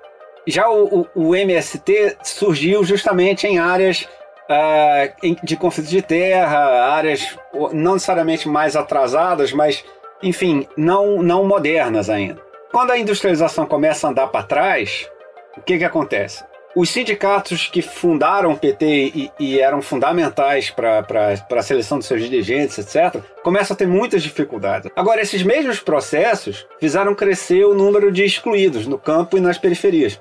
Já 0.48 0.70
o, 0.70 1.08
o, 1.16 1.30
o 1.30 1.36
MST 1.36 2.18
surgiu 2.24 2.84
justamente 2.84 3.48
em 3.48 3.58
áreas 3.58 4.08
uh, 4.50 5.46
de 5.46 5.56
conflito 5.56 5.90
de 5.90 6.02
terra, 6.02 6.86
áreas 6.92 7.38
não 7.74 7.94
necessariamente 7.94 8.48
mais 8.48 8.76
atrasadas, 8.76 9.52
mas, 9.52 9.84
enfim, 10.22 10.68
não, 10.78 11.22
não 11.22 11.46
modernas 11.46 12.10
ainda. 12.10 12.42
Quando 12.72 12.92
a 12.92 12.98
industrialização 12.98 13.66
começa 13.66 14.06
a 14.06 14.10
andar 14.10 14.28
para 14.28 14.44
trás, 14.44 15.10
o 15.58 15.62
que, 15.62 15.78
que 15.78 15.84
acontece? 15.84 16.44
Os 16.76 16.90
sindicatos 16.90 17.68
que 17.68 17.82
fundaram 17.82 18.52
o 18.52 18.58
PT 18.58 18.86
e, 18.86 19.32
e 19.40 19.60
eram 19.62 19.82
fundamentais 19.82 20.70
para 20.70 21.06
a 21.50 21.62
seleção 21.62 21.98
dos 21.98 22.06
seus 22.06 22.22
dirigentes, 22.22 22.78
etc., 22.78 23.24
começam 23.42 23.74
a 23.74 23.78
ter 23.78 23.88
muitas 23.88 24.22
dificuldades. 24.22 24.92
Agora, 24.94 25.22
esses 25.22 25.42
mesmos 25.42 25.80
processos 25.80 26.68
fizeram 26.78 27.16
crescer 27.16 27.64
o 27.64 27.74
número 27.74 28.12
de 28.12 28.26
excluídos 28.26 28.86
no 28.86 29.00
campo 29.00 29.38
e 29.38 29.42
nas 29.42 29.58
periferias. 29.58 30.20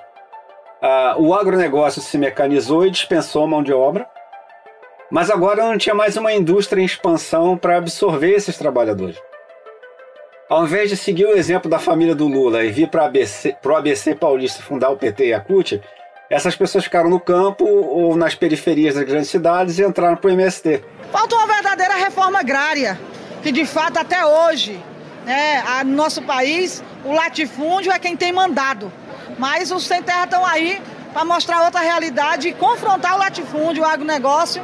Ah, 0.86 1.14
o 1.16 1.32
agronegócio 1.32 2.02
se 2.02 2.18
mecanizou 2.18 2.84
e 2.84 2.90
dispensou 2.90 3.46
mão 3.46 3.62
de 3.62 3.72
obra, 3.72 4.06
mas 5.10 5.30
agora 5.30 5.64
não 5.64 5.78
tinha 5.78 5.94
mais 5.94 6.14
uma 6.18 6.30
indústria 6.30 6.82
em 6.82 6.84
expansão 6.84 7.56
para 7.56 7.78
absorver 7.78 8.34
esses 8.34 8.58
trabalhadores. 8.58 9.16
Ao 10.46 10.62
invés 10.62 10.90
de 10.90 10.96
seguir 10.98 11.24
o 11.24 11.34
exemplo 11.34 11.70
da 11.70 11.78
família 11.78 12.14
do 12.14 12.28
Lula 12.28 12.62
e 12.64 12.70
vir 12.70 12.88
para 12.88 13.02
o 13.02 13.76
ABC 13.76 14.14
paulista 14.14 14.62
fundar 14.62 14.90
o 14.90 14.96
PT 14.98 15.28
e 15.28 15.32
a 15.32 15.40
CUT, 15.40 15.80
essas 16.28 16.54
pessoas 16.54 16.84
ficaram 16.84 17.08
no 17.08 17.18
campo 17.18 17.64
ou 17.64 18.14
nas 18.14 18.34
periferias 18.34 18.94
das 18.94 19.04
grandes 19.04 19.30
cidades 19.30 19.78
e 19.78 19.82
entraram 19.82 20.18
para 20.18 20.28
o 20.28 20.34
MST. 20.34 20.84
Falta 21.10 21.34
uma 21.34 21.46
verdadeira 21.46 21.94
reforma 21.94 22.40
agrária, 22.40 23.00
que 23.42 23.50
de 23.50 23.64
fato 23.64 23.96
até 23.96 24.22
hoje, 24.26 24.78
né, 25.24 25.62
no 25.82 25.92
nosso 25.92 26.20
país, 26.20 26.84
o 27.06 27.14
latifúndio 27.14 27.90
é 27.90 27.98
quem 27.98 28.14
tem 28.14 28.34
mandado. 28.34 28.92
Mas 29.38 29.70
os 29.70 29.84
sem 29.84 30.02
terra 30.02 30.24
estão 30.24 30.44
aí 30.44 30.80
para 31.12 31.24
mostrar 31.24 31.64
outra 31.64 31.80
realidade 31.80 32.48
e 32.48 32.52
confrontar 32.52 33.14
o 33.14 33.18
latifúndio, 33.18 33.82
o 33.82 33.86
agronegócio. 33.86 34.62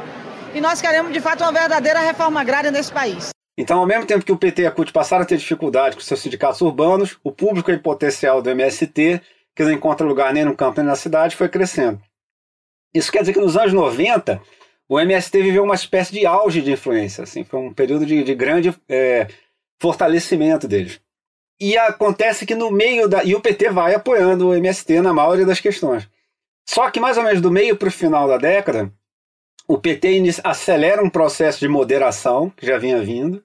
E 0.53 0.59
nós 0.59 0.81
queremos, 0.81 1.13
de 1.13 1.19
fato, 1.19 1.43
uma 1.43 1.51
verdadeira 1.51 1.99
reforma 1.99 2.41
agrária 2.41 2.71
nesse 2.71 2.91
país. 2.91 3.29
Então, 3.57 3.79
ao 3.79 3.85
mesmo 3.85 4.05
tempo 4.05 4.25
que 4.25 4.31
o 4.31 4.37
PT 4.37 4.63
e 4.63 4.65
a 4.65 4.71
CUT 4.71 4.91
passaram 4.91 5.23
a 5.23 5.25
ter 5.25 5.37
dificuldade 5.37 5.95
com 5.95 6.01
seus 6.01 6.19
sindicatos 6.19 6.61
urbanos, 6.61 7.17
o 7.23 7.31
público 7.31 7.71
em 7.71 7.77
potencial 7.77 8.41
do 8.41 8.49
MST, 8.49 9.21
que 9.55 9.63
não 9.63 9.71
encontra 9.71 10.05
lugar 10.05 10.33
nem 10.33 10.45
no 10.45 10.55
campo 10.55 10.79
nem 10.79 10.87
na 10.87 10.95
cidade, 10.95 11.35
foi 11.35 11.47
crescendo. 11.47 12.01
Isso 12.93 13.11
quer 13.11 13.19
dizer 13.19 13.33
que 13.33 13.39
nos 13.39 13.55
anos 13.55 13.73
90, 13.73 14.41
o 14.89 14.99
MST 14.99 15.41
viveu 15.41 15.63
uma 15.63 15.75
espécie 15.75 16.11
de 16.11 16.25
auge 16.25 16.61
de 16.61 16.71
influência. 16.71 17.23
Assim, 17.23 17.43
foi 17.43 17.59
um 17.59 17.73
período 17.73 18.05
de, 18.05 18.23
de 18.23 18.35
grande 18.35 18.73
é, 18.89 19.27
fortalecimento 19.79 20.67
deles. 20.67 20.99
E 21.61 21.77
acontece 21.77 22.43
que 22.43 22.55
no 22.55 22.71
meio 22.71 23.07
da. 23.07 23.23
E 23.23 23.35
o 23.35 23.39
PT 23.39 23.69
vai 23.69 23.93
apoiando 23.93 24.47
o 24.47 24.55
MST 24.55 24.99
na 24.99 25.13
maioria 25.13 25.45
das 25.45 25.59
questões. 25.59 26.09
Só 26.67 26.89
que 26.89 26.99
mais 26.99 27.17
ou 27.17 27.23
menos 27.23 27.39
do 27.39 27.51
meio 27.51 27.77
para 27.77 27.87
o 27.87 27.91
final 27.91 28.27
da 28.27 28.37
década, 28.37 28.91
o 29.67 29.77
PT 29.77 30.23
acelera 30.43 31.03
um 31.03 31.09
processo 31.09 31.59
de 31.59 31.67
moderação 31.67 32.49
que 32.49 32.65
já 32.65 32.79
vinha 32.79 32.99
vindo, 33.01 33.43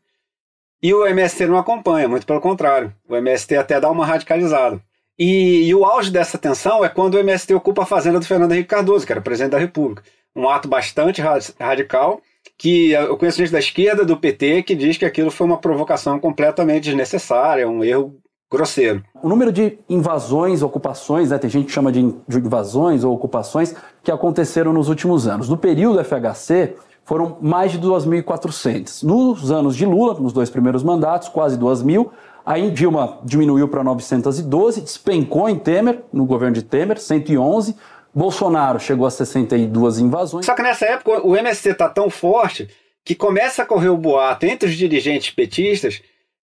e 0.82 0.94
o 0.94 1.06
MST 1.06 1.46
não 1.46 1.58
acompanha, 1.58 2.08
muito 2.08 2.26
pelo 2.26 2.40
contrário. 2.40 2.94
O 3.06 3.14
MST 3.16 3.54
até 3.56 3.78
dá 3.78 3.90
uma 3.90 4.06
radicalizada. 4.06 4.80
E, 5.18 5.66
e, 5.66 5.74
o 5.74 5.84
auge 5.84 6.10
dessa 6.10 6.38
tensão 6.38 6.84
é 6.84 6.88
quando 6.88 7.14
o 7.14 7.18
MST 7.18 7.52
ocupa 7.54 7.82
a 7.82 7.86
fazenda 7.86 8.18
do 8.18 8.26
Fernando 8.26 8.52
Henrique 8.52 8.68
Cardoso, 8.68 9.04
que 9.04 9.12
era 9.12 9.20
presidente 9.20 9.52
da 9.52 9.58
República. 9.58 10.02
Um 10.34 10.48
ato 10.48 10.68
bastante 10.68 11.22
radical, 11.58 12.20
que 12.56 12.92
eu 12.92 13.16
conheço 13.16 13.38
gente 13.38 13.52
da 13.52 13.58
esquerda 13.58 14.04
do 14.04 14.16
PT 14.16 14.62
que 14.62 14.74
diz 14.74 14.96
que 14.96 15.04
aquilo 15.04 15.30
foi 15.30 15.46
uma 15.46 15.58
provocação 15.58 16.18
completamente 16.18 16.84
desnecessária, 16.84 17.68
um 17.68 17.82
erro 17.82 18.16
grosseiro. 18.50 19.02
O 19.22 19.28
número 19.28 19.52
de 19.52 19.78
invasões, 19.88 20.62
ocupações, 20.62 21.30
né, 21.30 21.38
tem 21.38 21.50
gente 21.50 21.66
que 21.66 21.72
chama 21.72 21.90
de 21.90 22.00
invasões 22.00 23.04
ou 23.04 23.12
ocupações 23.14 23.74
que 24.02 24.10
aconteceram 24.10 24.72
nos 24.72 24.88
últimos 24.88 25.26
anos. 25.26 25.48
No 25.48 25.56
período 25.56 26.02
FHC, 26.04 26.74
foram 27.04 27.38
mais 27.40 27.72
de 27.72 27.80
2.400. 27.80 29.04
Nos 29.04 29.50
anos 29.50 29.76
de 29.76 29.86
Lula, 29.86 30.14
nos 30.14 30.32
dois 30.32 30.50
primeiros 30.50 30.82
mandatos, 30.82 31.28
quase 31.28 31.58
2.000. 31.58 32.10
Aí 32.44 32.70
Dilma 32.70 33.18
diminuiu 33.24 33.68
para 33.68 33.82
912, 33.82 34.80
despencou 34.80 35.48
em 35.48 35.56
Temer, 35.56 36.04
no 36.12 36.24
governo 36.24 36.54
de 36.54 36.62
Temer, 36.62 37.00
111. 37.00 37.76
Bolsonaro 38.16 38.80
chegou 38.80 39.06
a 39.06 39.10
62 39.10 39.98
invasões. 39.98 40.46
Só 40.46 40.54
que 40.54 40.62
nessa 40.62 40.86
época 40.86 41.20
o 41.26 41.36
MST 41.36 41.68
está 41.68 41.86
tão 41.86 42.08
forte 42.08 42.66
que 43.04 43.14
começa 43.14 43.62
a 43.62 43.66
correr 43.66 43.90
o 43.90 43.96
boato 43.96 44.46
entre 44.46 44.70
os 44.70 44.74
dirigentes 44.74 45.30
petistas 45.30 46.02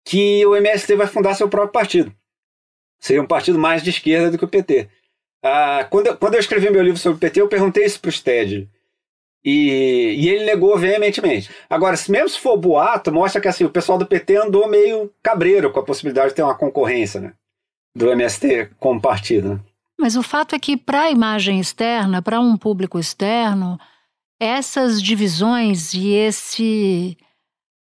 que 0.03 0.43
o 0.47 0.55
MST 0.55 0.95
vai 0.95 1.05
fundar 1.05 1.35
seu 1.35 1.47
próprio 1.47 1.71
partido. 1.71 2.11
Seria 2.99 3.21
um 3.21 3.27
partido 3.27 3.59
mais 3.59 3.83
de 3.83 3.91
esquerda 3.91 4.31
do 4.31 4.39
que 4.39 4.45
o 4.45 4.47
PT. 4.47 4.89
Ah, 5.43 5.87
quando, 5.91 6.07
eu, 6.07 6.17
quando 6.17 6.33
eu 6.33 6.39
escrevi 6.39 6.71
meu 6.71 6.81
livro 6.81 6.99
sobre 6.99 7.17
o 7.17 7.19
PT, 7.19 7.41
eu 7.41 7.47
perguntei 7.47 7.85
isso 7.85 7.99
para 7.99 8.09
o 8.09 8.11
Sted. 8.11 8.67
E, 9.45 10.15
e, 10.17 10.29
ele 10.29 10.45
negou 10.45 10.75
veementemente. 10.79 11.51
Agora, 11.69 11.95
se 11.95 12.11
mesmo 12.11 12.29
se 12.29 12.39
for 12.39 12.57
boato, 12.57 13.11
mostra 13.11 13.39
que 13.39 13.47
assim, 13.47 13.65
o 13.65 13.71
pessoal 13.71 13.99
do 13.99 14.05
PT 14.07 14.35
andou 14.35 14.67
meio 14.67 15.13
cabreiro 15.21 15.71
com 15.71 15.79
a 15.79 15.85
possibilidade 15.85 16.29
de 16.29 16.35
ter 16.35 16.43
uma 16.43 16.57
concorrência 16.57 17.21
né, 17.21 17.33
do 17.95 18.09
MST 18.09 18.71
como 18.79 19.01
partido. 19.01 19.53
Né? 19.55 19.59
Mas 20.01 20.15
o 20.15 20.23
fato 20.23 20.55
é 20.55 20.59
que, 20.59 20.75
para 20.75 21.03
a 21.03 21.11
imagem 21.11 21.59
externa, 21.59 22.23
para 22.23 22.39
um 22.39 22.57
público 22.57 22.97
externo, 22.97 23.79
essas 24.39 24.99
divisões 24.99 25.93
e 25.93 26.09
esse 26.09 27.15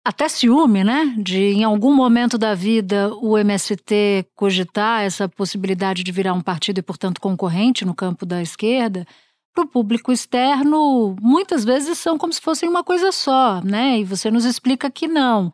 até 0.03 0.27
ciúme, 0.27 0.83
né? 0.83 1.13
De 1.19 1.37
em 1.37 1.63
algum 1.63 1.93
momento 1.93 2.35
da 2.35 2.55
vida 2.55 3.13
o 3.21 3.37
MST 3.37 4.25
cogitar 4.35 5.03
essa 5.03 5.29
possibilidade 5.29 6.03
de 6.03 6.11
virar 6.11 6.33
um 6.33 6.41
partido 6.41 6.79
e, 6.79 6.81
portanto, 6.81 7.21
concorrente 7.21 7.85
no 7.85 7.93
campo 7.93 8.25
da 8.25 8.41
esquerda, 8.41 9.05
para 9.53 9.63
o 9.63 9.67
público 9.67 10.11
externo, 10.11 11.15
muitas 11.21 11.63
vezes 11.63 11.99
são 11.99 12.17
como 12.17 12.33
se 12.33 12.41
fossem 12.41 12.67
uma 12.67 12.83
coisa 12.83 13.11
só, 13.11 13.61
né? 13.61 13.99
E 13.99 14.03
você 14.03 14.31
nos 14.31 14.45
explica 14.45 14.89
que 14.89 15.07
não. 15.07 15.53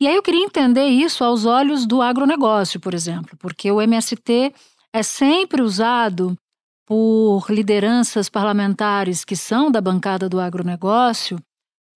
E 0.00 0.08
aí 0.08 0.16
eu 0.16 0.22
queria 0.24 0.44
entender 0.44 0.86
isso 0.86 1.22
aos 1.22 1.44
olhos 1.44 1.86
do 1.86 2.02
agronegócio, 2.02 2.80
por 2.80 2.94
exemplo, 2.94 3.36
porque 3.38 3.70
o 3.70 3.80
MST 3.80 4.52
é 4.94 5.02
sempre 5.02 5.60
usado 5.60 6.38
por 6.86 7.46
lideranças 7.50 8.28
parlamentares 8.28 9.24
que 9.24 9.34
são 9.34 9.68
da 9.68 9.80
bancada 9.80 10.28
do 10.28 10.38
agronegócio 10.38 11.36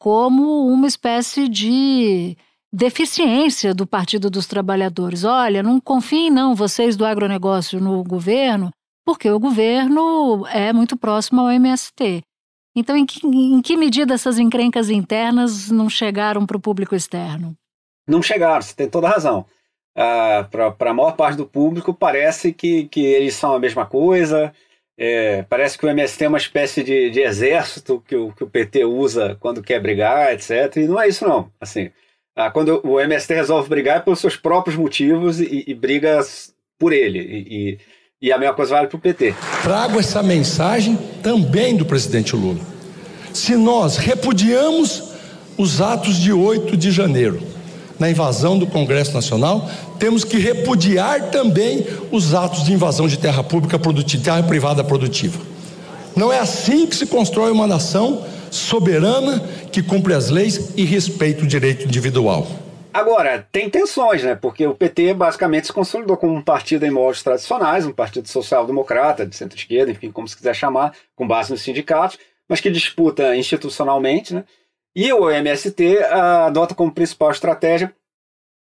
como 0.01 0.67
uma 0.67 0.89
espécie 0.89 1.49
de 1.49 2.37
deficiência 2.73 3.73
do 3.73 3.87
Partido 3.87 4.29
dos 4.29 4.47
Trabalhadores. 4.47 5.23
Olha, 5.23 5.63
não 5.63 5.81
confiem 5.81 6.29
não 6.29 6.57
vocês 6.57 6.97
do 6.97 7.07
agronegócio 7.07 7.81
no 7.81 8.03
governo, 8.03 8.71
porque 9.07 9.31
o 9.31 9.39
governo 9.39 10.45
é 10.49 10.73
muito 10.73 10.97
próximo 10.97 11.43
ao 11.43 11.51
MST. 11.53 12.23
Então, 12.75 12.97
em 12.97 13.07
que, 13.07 13.25
em 13.25 13.63
que 13.63 13.77
medida 13.77 14.15
essas 14.15 14.39
encrencas 14.41 14.91
internas 14.91 15.71
não 15.71 15.89
chegaram 15.89 16.45
para 16.45 16.57
o 16.57 16.61
público 16.61 16.97
externo? 16.97 17.55
Não 18.09 18.23
chegaram, 18.23 18.63
você 18.63 18.75
tem 18.75 18.91
toda 18.91 19.07
a 19.07 19.11
razão 19.11 19.47
ah, 20.01 20.47
para 20.49 20.91
a 20.91 20.95
maior 20.95 21.17
parte 21.17 21.37
do 21.37 21.45
público, 21.45 21.93
parece 21.93 22.53
que, 22.53 22.85
que 22.85 23.05
eles 23.05 23.35
são 23.35 23.53
a 23.53 23.59
mesma 23.59 23.85
coisa. 23.85 24.53
É, 24.97 25.43
parece 25.43 25.77
que 25.77 25.85
o 25.85 25.89
MST 25.89 26.25
é 26.25 26.29
uma 26.29 26.39
espécie 26.39 26.85
de, 26.85 27.11
de 27.11 27.21
exército 27.21 28.01
que 28.07 28.15
o, 28.15 28.33
que 28.33 28.45
o 28.45 28.49
PT 28.49 28.85
usa 28.85 29.37
quando 29.41 29.61
quer 29.61 29.81
brigar, 29.81 30.33
etc. 30.33 30.77
E 30.77 30.87
não 30.87 31.01
é 31.01 31.09
isso, 31.09 31.27
não. 31.27 31.51
Assim, 31.61 31.91
ah, 32.37 32.49
quando 32.49 32.81
o 32.85 33.01
MST 33.01 33.35
resolve 33.35 33.69
brigar 33.69 33.97
é 33.97 34.01
pelos 34.01 34.21
seus 34.21 34.37
próprios 34.37 34.77
motivos 34.77 35.41
e, 35.41 35.65
e 35.67 35.75
briga 35.75 36.21
por 36.79 36.93
ele. 36.93 37.19
E, 37.19 37.73
e, 37.73 37.79
e 38.29 38.33
a 38.33 38.39
mesma 38.39 38.55
coisa 38.55 38.77
vale 38.77 38.87
para 38.87 38.97
o 38.97 39.01
PT. 39.01 39.35
Trago 39.65 39.99
essa 39.99 40.23
mensagem 40.23 40.97
também 41.25 41.77
do 41.77 41.85
presidente 41.85 42.37
Lula. 42.37 42.61
Se 43.35 43.57
nós 43.57 43.97
repudiamos 43.97 45.13
os 45.57 45.81
atos 45.81 46.17
de 46.19 46.33
8 46.33 46.77
de 46.77 46.93
janeiro, 46.93 47.58
na 47.99 48.11
invasão 48.11 48.59
do 48.59 48.67
Congresso 48.67 49.13
Nacional, 49.13 49.69
temos 49.99 50.25
que 50.25 50.39
repudiar 50.39 51.31
também 51.31 51.87
os 52.11 52.35
atos 52.35 52.65
de 52.65 52.73
invasão 52.73 53.09
de 53.09 53.19
terra 53.19 53.43
pública 53.43 53.79
produtiva, 53.79 54.25
terra 54.25 54.43
privada 54.43 54.85
produtiva. 54.85 55.39
Não 56.15 56.33
é 56.33 56.39
assim 56.39 56.87
que 56.87 56.97
se 56.97 57.07
constrói 57.07 57.51
uma 57.51 57.67
nação 57.67 58.25
soberana 58.51 59.41
que 59.71 59.83
cumpre 59.83 60.15
as 60.15 60.31
leis 60.31 60.73
e 60.77 60.85
respeita 60.85 61.45
o 61.45 61.47
direito 61.47 61.85
individual. 61.85 62.47
Agora, 62.93 63.47
tem 63.53 63.69
tensões, 63.69 64.23
né? 64.25 64.35
Porque 64.35 64.67
o 64.67 64.75
PT 64.75 65.15
basicamente 65.15 65.67
se 65.67 65.73
consolidou 65.73 66.17
como 66.17 66.35
um 66.35 66.43
partido 66.43 66.85
em 66.85 66.91
moldes 66.91 67.23
tradicionais, 67.23 67.87
um 67.87 67.93
partido 67.93 68.27
social-democrata, 68.27 69.27
de 69.27 69.37
centro-esquerda, 69.37 69.93
enfim, 69.93 70.11
como 70.11 70.27
se 70.27 70.37
quiser 70.37 70.55
chamar, 70.55 70.93
com 71.15 71.27
base 71.27 71.51
nos 71.51 71.63
sindicatos, 71.63 72.19
mas 72.49 72.61
que 72.61 72.71
disputa 72.71 73.37
institucionalmente, 73.37 74.35
né? 74.35 74.45
E 74.95 75.13
o 75.13 75.31
MST 75.31 75.99
ah, 76.05 76.47
adota 76.47 76.75
como 76.75 76.93
principal 76.93 77.31
estratégia 77.31 77.95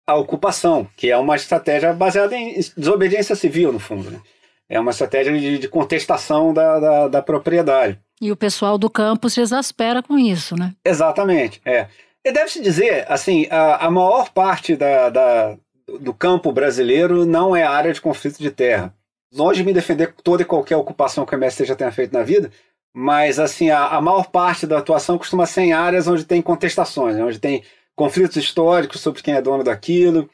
a 0.09 0.15
ocupação, 0.15 0.89
que 0.97 1.11
é 1.11 1.17
uma 1.19 1.37
estratégia 1.37 1.93
baseada 1.93 2.35
em 2.35 2.59
desobediência 2.75 3.37
civil, 3.37 3.71
no 3.71 3.79
fundo. 3.79 4.11
Né? 4.11 4.19
É 4.67 4.81
uma 4.81 4.91
estratégia 4.91 5.39
de, 5.39 5.59
de 5.59 5.69
contestação 5.69 6.55
da, 6.55 6.81
da, 6.81 7.09
da, 7.09 7.23
propriedade. 7.23 8.01
E 8.19 8.33
o 8.33 8.37
pessoal 8.37 8.79
do 8.79 8.89
campo 8.89 9.29
se 9.29 9.43
exaspera 9.43 10.03
com 10.03 10.19
isso, 10.19 10.57
né? 10.57 10.73
Exatamente, 10.83 11.61
é. 11.63 11.89
E 12.25 12.33
deve-se 12.33 12.63
dizer, 12.63 13.05
assim, 13.07 13.47
a, 13.51 13.87
a 13.87 13.91
maior 13.91 14.31
parte 14.31 14.75
da, 14.77 15.11
da, 15.11 15.57
do 16.01 16.15
campo 16.15 16.53
brasileiro 16.53 17.27
não 17.27 17.55
é 17.55 17.63
área 17.63 17.93
de 17.93 18.01
conflito 18.01 18.39
de 18.39 18.51
terra. 18.51 18.95
Longe 19.31 19.61
de 19.61 19.67
me 19.67 19.75
defender 19.75 20.15
toda 20.25 20.41
e 20.41 20.47
qualquer 20.47 20.77
ocupação 20.77 21.27
que 21.27 21.35
o 21.35 21.37
MST 21.37 21.67
já 21.67 21.77
tenha 21.77 21.93
feito 21.93 22.15
na 22.15 22.23
vida, 22.23 22.51
mas 22.95 23.39
assim 23.39 23.71
a, 23.71 23.87
a 23.87 24.01
maior 24.01 24.31
parte 24.31 24.67
da 24.67 24.79
atuação 24.79 25.19
costuma 25.19 25.47
ser 25.47 25.63
em 25.63 25.73
áreas 25.73 26.09
onde 26.09 26.25
tem 26.25 26.43
contestações, 26.43 27.17
né? 27.17 27.25
onde 27.25 27.39
tem 27.39 27.63
conflitos 27.95 28.37
históricos 28.37 29.01
sobre 29.01 29.23
quem 29.23 29.35
é 29.35 29.43
dono 29.43 29.65
daquilo. 29.65 30.29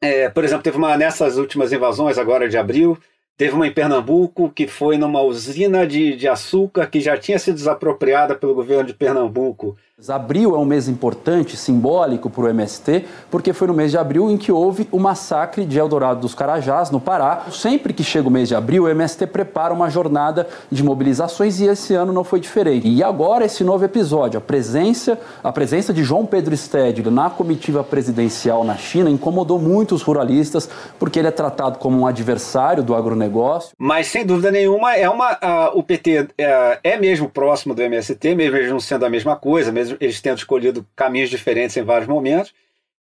É, 0.00 0.28
por 0.28 0.44
exemplo, 0.44 0.62
teve 0.62 0.76
uma 0.76 0.96
nessas 0.96 1.38
últimas 1.38 1.72
invasões 1.72 2.18
agora 2.18 2.48
de 2.48 2.58
abril, 2.58 2.98
teve 3.36 3.54
uma 3.54 3.66
em 3.66 3.72
Pernambuco 3.72 4.50
que 4.50 4.66
foi 4.66 4.98
numa 4.98 5.22
usina 5.22 5.86
de, 5.86 6.16
de 6.16 6.28
açúcar 6.28 6.86
que 6.86 7.00
já 7.00 7.16
tinha 7.16 7.38
sido 7.38 7.54
desapropriada 7.54 8.34
pelo 8.34 8.54
governo 8.54 8.84
de 8.84 8.94
Pernambuco 8.94 9.76
Abril 10.10 10.54
é 10.54 10.58
um 10.58 10.64
mês 10.66 10.88
importante, 10.88 11.56
simbólico 11.56 12.28
para 12.28 12.44
o 12.44 12.48
MST, 12.50 13.06
porque 13.30 13.54
foi 13.54 13.66
no 13.68 13.72
mês 13.72 13.92
de 13.92 13.96
abril 13.96 14.30
em 14.30 14.36
que 14.36 14.52
houve 14.52 14.86
o 14.92 14.98
massacre 14.98 15.64
de 15.64 15.78
Eldorado 15.78 16.20
dos 16.20 16.34
Carajás, 16.34 16.90
no 16.90 17.00
Pará. 17.00 17.46
Sempre 17.50 17.94
que 17.94 18.04
chega 18.04 18.28
o 18.28 18.30
mês 18.30 18.46
de 18.46 18.54
abril, 18.54 18.84
o 18.84 18.88
MST 18.90 19.26
prepara 19.28 19.72
uma 19.72 19.88
jornada 19.88 20.46
de 20.70 20.84
mobilizações 20.84 21.60
e 21.60 21.64
esse 21.64 21.94
ano 21.94 22.12
não 22.12 22.24
foi 22.24 22.40
diferente. 22.40 22.86
E 22.86 23.02
agora 23.02 23.46
esse 23.46 23.64
novo 23.64 23.86
episódio, 23.86 24.36
a 24.36 24.40
presença, 24.42 25.18
a 25.42 25.50
presença 25.50 25.94
de 25.94 26.04
João 26.04 26.26
Pedro 26.26 26.54
Stedley 26.54 27.10
na 27.10 27.30
comitiva 27.30 27.82
presidencial 27.82 28.64
na 28.64 28.76
China 28.76 29.08
incomodou 29.08 29.58
muitos 29.58 30.02
ruralistas, 30.02 30.68
porque 30.98 31.18
ele 31.18 31.28
é 31.28 31.32
tratado 31.32 31.78
como 31.78 31.98
um 31.98 32.06
adversário 32.06 32.82
do 32.82 32.94
agronegócio. 32.94 33.70
Mas 33.78 34.08
sem 34.08 34.26
dúvida 34.26 34.50
nenhuma 34.50 34.94
é 34.94 35.08
uma 35.08 35.70
o 35.72 35.82
PT 35.82 36.28
é, 36.36 36.80
é 36.84 36.98
mesmo 36.98 37.30
próximo 37.30 37.74
do 37.74 37.80
MST, 37.80 38.34
mesmo 38.34 38.58
não 38.68 38.78
sendo 38.78 39.06
a 39.06 39.08
mesma 39.08 39.36
coisa, 39.36 39.72
mesmo 39.72 39.85
eles, 39.86 39.96
eles 40.00 40.20
tendo 40.20 40.38
escolhido 40.38 40.86
caminhos 40.94 41.30
diferentes 41.30 41.76
em 41.76 41.82
vários 41.82 42.08
momentos, 42.08 42.52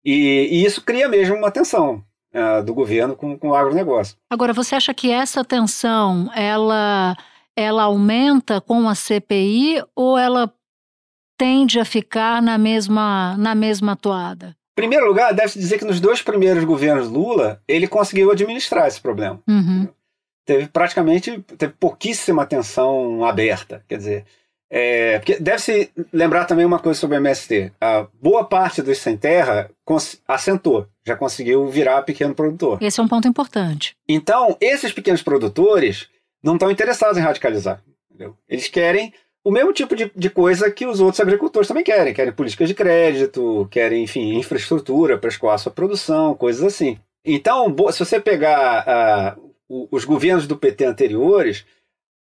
e, 0.04 0.48
e 0.52 0.66
isso 0.66 0.82
cria 0.84 1.10
mesmo 1.10 1.36
uma 1.36 1.52
tensão 1.52 2.04
uh, 2.34 2.64
do 2.64 2.74
governo 2.74 3.16
com, 3.16 3.38
com 3.38 3.50
o 3.50 3.56
agronegócio. 3.56 4.16
Agora, 4.30 4.54
você 4.54 4.76
acha 4.76 4.94
que 4.94 5.12
essa 5.12 5.44
tensão, 5.44 6.32
ela, 6.34 7.16
ela 7.56 7.84
aumenta 7.84 8.62
com 8.62 8.88
a 8.88 8.96
CPI 8.96 9.84
ou 9.96 10.18
ela 10.18 10.54
tende 11.38 11.80
a 11.80 11.86
ficar 11.86 12.42
na 12.42 12.58
mesma, 12.58 13.36
na 13.38 13.54
mesma 13.54 13.96
toada? 13.96 14.56
Em 14.78 14.82
primeiro 14.82 15.08
lugar, 15.08 15.34
deve-se 15.34 15.60
dizer 15.60 15.80
que 15.80 15.86
nos 15.86 16.00
dois 16.00 16.22
primeiros 16.22 16.64
governos 16.64 17.10
Lula, 17.10 17.62
ele 17.68 17.88
conseguiu 17.88 18.32
administrar 18.32 18.88
esse 18.88 19.02
problema. 19.02 19.42
Uhum. 19.48 19.88
Teve 20.46 20.68
praticamente, 20.68 21.44
teve 21.58 21.74
pouquíssima 21.80 22.46
tensão 22.46 23.26
aberta. 23.26 23.84
Quer 23.88 23.98
dizer, 23.98 24.26
é, 24.70 25.22
deve-se 25.40 25.92
lembrar 26.12 26.46
também 26.46 26.66
uma 26.66 26.80
coisa 26.80 27.00
sobre 27.00 27.18
o 27.18 27.20
MST. 27.20 27.72
A 27.80 28.08
boa 28.22 28.44
parte 28.44 28.82
dos 28.82 28.98
sem 28.98 29.16
terra 29.16 29.70
assentou, 30.28 30.88
já 31.06 31.16
conseguiu 31.16 31.68
virar 31.68 32.02
pequeno 32.02 32.36
produtor. 32.36 32.78
Esse 32.82 33.00
é 33.00 33.04
um 33.04 33.08
ponto 33.08 33.28
importante. 33.28 33.96
Então, 34.08 34.58
esses 34.60 34.92
pequenos 34.92 35.22
produtores 35.22 36.10
não 36.44 36.54
estão 36.54 36.70
interessados 36.70 37.18
em 37.18 37.22
radicalizar. 37.22 37.82
Entendeu? 38.10 38.36
Eles 38.48 38.68
querem 38.68 39.14
o 39.44 39.52
mesmo 39.52 39.72
tipo 39.72 39.96
de, 39.96 40.12
de, 40.14 40.30
coisa 40.30 40.70
que 40.70 40.86
os 40.86 41.00
outros 41.00 41.22
agricultores 41.22 41.68
também 41.68 41.84
querem. 41.84 42.14
Querem 42.14 42.34
políticas 42.34 42.68
de 42.68 42.74
crédito, 42.74 43.68
querem, 43.72 44.04
enfim, 44.04 44.38
infraestrutura 44.38 45.18
para 45.18 45.30
escoar 45.30 45.58
sua 45.58 45.72
produção, 45.72 46.36
coisas 46.36 46.64
assim. 46.64 47.00
Então, 47.24 47.74
se 47.92 48.00
você 48.00 48.20
pegar 48.20 49.38
uh, 49.38 49.88
os 49.92 50.04
governos 50.04 50.48
do 50.48 50.58
PT 50.58 50.86
anteriores, 50.86 51.66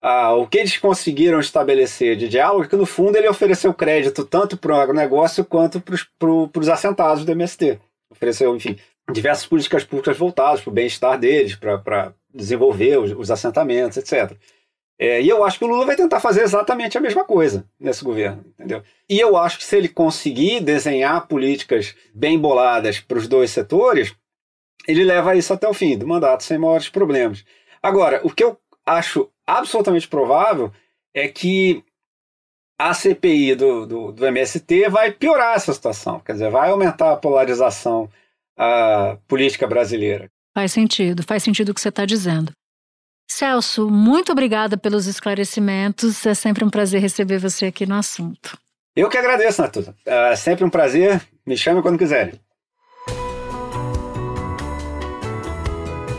ah, 0.07 0.35
o 0.35 0.45
que 0.45 0.59
eles 0.59 0.77
conseguiram 0.77 1.39
estabelecer 1.39 2.15
de 2.15 2.29
diálogo 2.29 2.65
é 2.65 2.67
que, 2.67 2.75
no 2.75 2.85
fundo, 2.85 3.17
ele 3.17 3.27
ofereceu 3.27 3.73
crédito 3.73 4.23
tanto 4.23 4.55
para 4.55 4.75
o 4.75 4.79
agronegócio 4.79 5.43
quanto 5.43 5.81
para 5.81 6.59
os 6.59 6.69
assentados 6.69 7.25
do 7.25 7.31
MST. 7.31 7.79
Ofereceu, 8.11 8.55
enfim, 8.55 8.77
diversas 9.11 9.47
políticas 9.47 9.83
públicas 9.83 10.15
voltadas 10.15 10.61
para 10.61 10.69
o 10.69 10.73
bem-estar 10.73 11.17
deles, 11.17 11.55
para 11.55 12.13
desenvolver 12.31 12.99
os, 12.99 13.13
os, 13.13 13.31
assentamentos, 13.31 13.97
etc. 13.97 14.37
É, 14.99 15.23
e 15.23 15.27
eu 15.27 15.43
acho 15.43 15.57
que 15.57 15.65
o 15.65 15.67
Lula 15.67 15.87
vai 15.87 15.95
tentar 15.95 16.19
fazer 16.19 16.43
exatamente 16.43 16.95
a 16.99 17.01
mesma 17.01 17.25
coisa 17.25 17.67
nesse 17.79 18.03
governo, 18.03 18.45
entendeu? 18.47 18.83
E 19.09 19.19
eu 19.19 19.35
acho 19.35 19.57
que 19.57 19.63
se 19.63 19.75
ele 19.75 19.89
conseguir 19.89 20.59
desenhar 20.59 21.27
políticas 21.27 21.95
bem 22.13 22.37
boladas 22.37 22.99
para 22.99 23.17
os 23.17 23.27
dois 23.27 23.49
setores, 23.49 24.13
ele 24.87 25.03
leva 25.03 25.35
isso 25.35 25.51
até 25.51 25.67
o 25.67 25.73
fim 25.73 25.97
do 25.97 26.05
mandato 26.05 26.43
sem 26.43 26.59
maiores 26.59 26.89
problemas. 26.89 27.43
Agora, 27.81 28.21
o 28.23 28.29
que 28.29 28.43
eu 28.43 28.55
acho 28.85 29.31
absolutamente 29.47 30.07
provável 30.07 30.71
é 31.13 31.27
que 31.27 31.83
a 32.77 32.93
CPI 32.93 33.55
do, 33.55 33.85
do, 33.85 34.11
do, 34.11 34.25
MST 34.25 34.89
vai 34.89 35.11
piorar 35.11 35.55
essa 35.55 35.73
situação, 35.73 36.19
quer 36.19 36.33
dizer, 36.33 36.51
vai 36.51 36.69
aumentar 36.69 37.13
a 37.13 37.17
polarização 37.17 38.09
a 38.57 39.17
política 39.27 39.67
brasileira. 39.67 40.29
Faz 40.53 40.71
sentido, 40.71 41.23
faz 41.23 41.43
sentido 41.43 41.69
o 41.69 41.73
que 41.73 41.81
você 41.81 41.89
está 41.89 42.05
dizendo. 42.05 42.51
Celso, 43.29 43.89
muito 43.89 44.31
obrigada 44.31 44.77
pelos 44.77 45.07
esclarecimentos. 45.07 46.25
É 46.25 46.33
sempre 46.33 46.63
um 46.63 46.69
prazer 46.69 47.01
receber 47.01 47.37
você 47.37 47.65
aqui 47.65 47.85
no 47.85 47.95
assunto. 47.95 48.57
Eu 48.95 49.09
que 49.09 49.17
agradeço, 49.17 49.61
Natuza. 49.61 49.95
É 50.05 50.35
sempre 50.35 50.63
um 50.63 50.69
prazer. 50.69 51.21
Me 51.45 51.57
chame 51.57 51.81
quando 51.81 51.97
quiserem. 51.97 52.39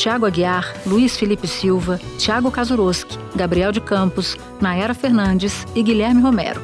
Tiago 0.00 0.24
Aguiar, 0.24 0.74
Luiz 0.86 1.14
Felipe 1.14 1.46
Silva, 1.46 2.00
Tiago 2.16 2.50
Kazuroski, 2.50 3.18
Gabriel 3.36 3.70
de 3.70 3.82
Campos, 3.82 4.34
Nayara 4.58 4.94
Fernandes 4.94 5.66
e 5.74 5.82
Guilherme 5.82 6.22
Romero. 6.22 6.58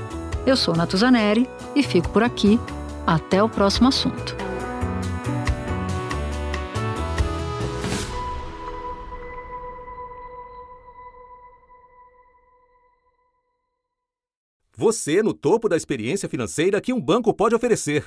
Eu 0.46 0.56
sou 0.56 0.74
Natuzaneri 0.74 1.46
e 1.74 1.82
fico 1.82 2.08
por 2.08 2.22
aqui. 2.22 2.58
Até 3.06 3.42
o 3.42 3.48
próximo 3.48 3.88
assunto. 3.88 4.34
Você 14.74 15.22
no 15.22 15.34
topo 15.34 15.68
da 15.68 15.76
experiência 15.76 16.26
financeira 16.26 16.80
que 16.80 16.90
um 16.90 17.00
banco 17.00 17.34
pode 17.34 17.54
oferecer. 17.54 18.06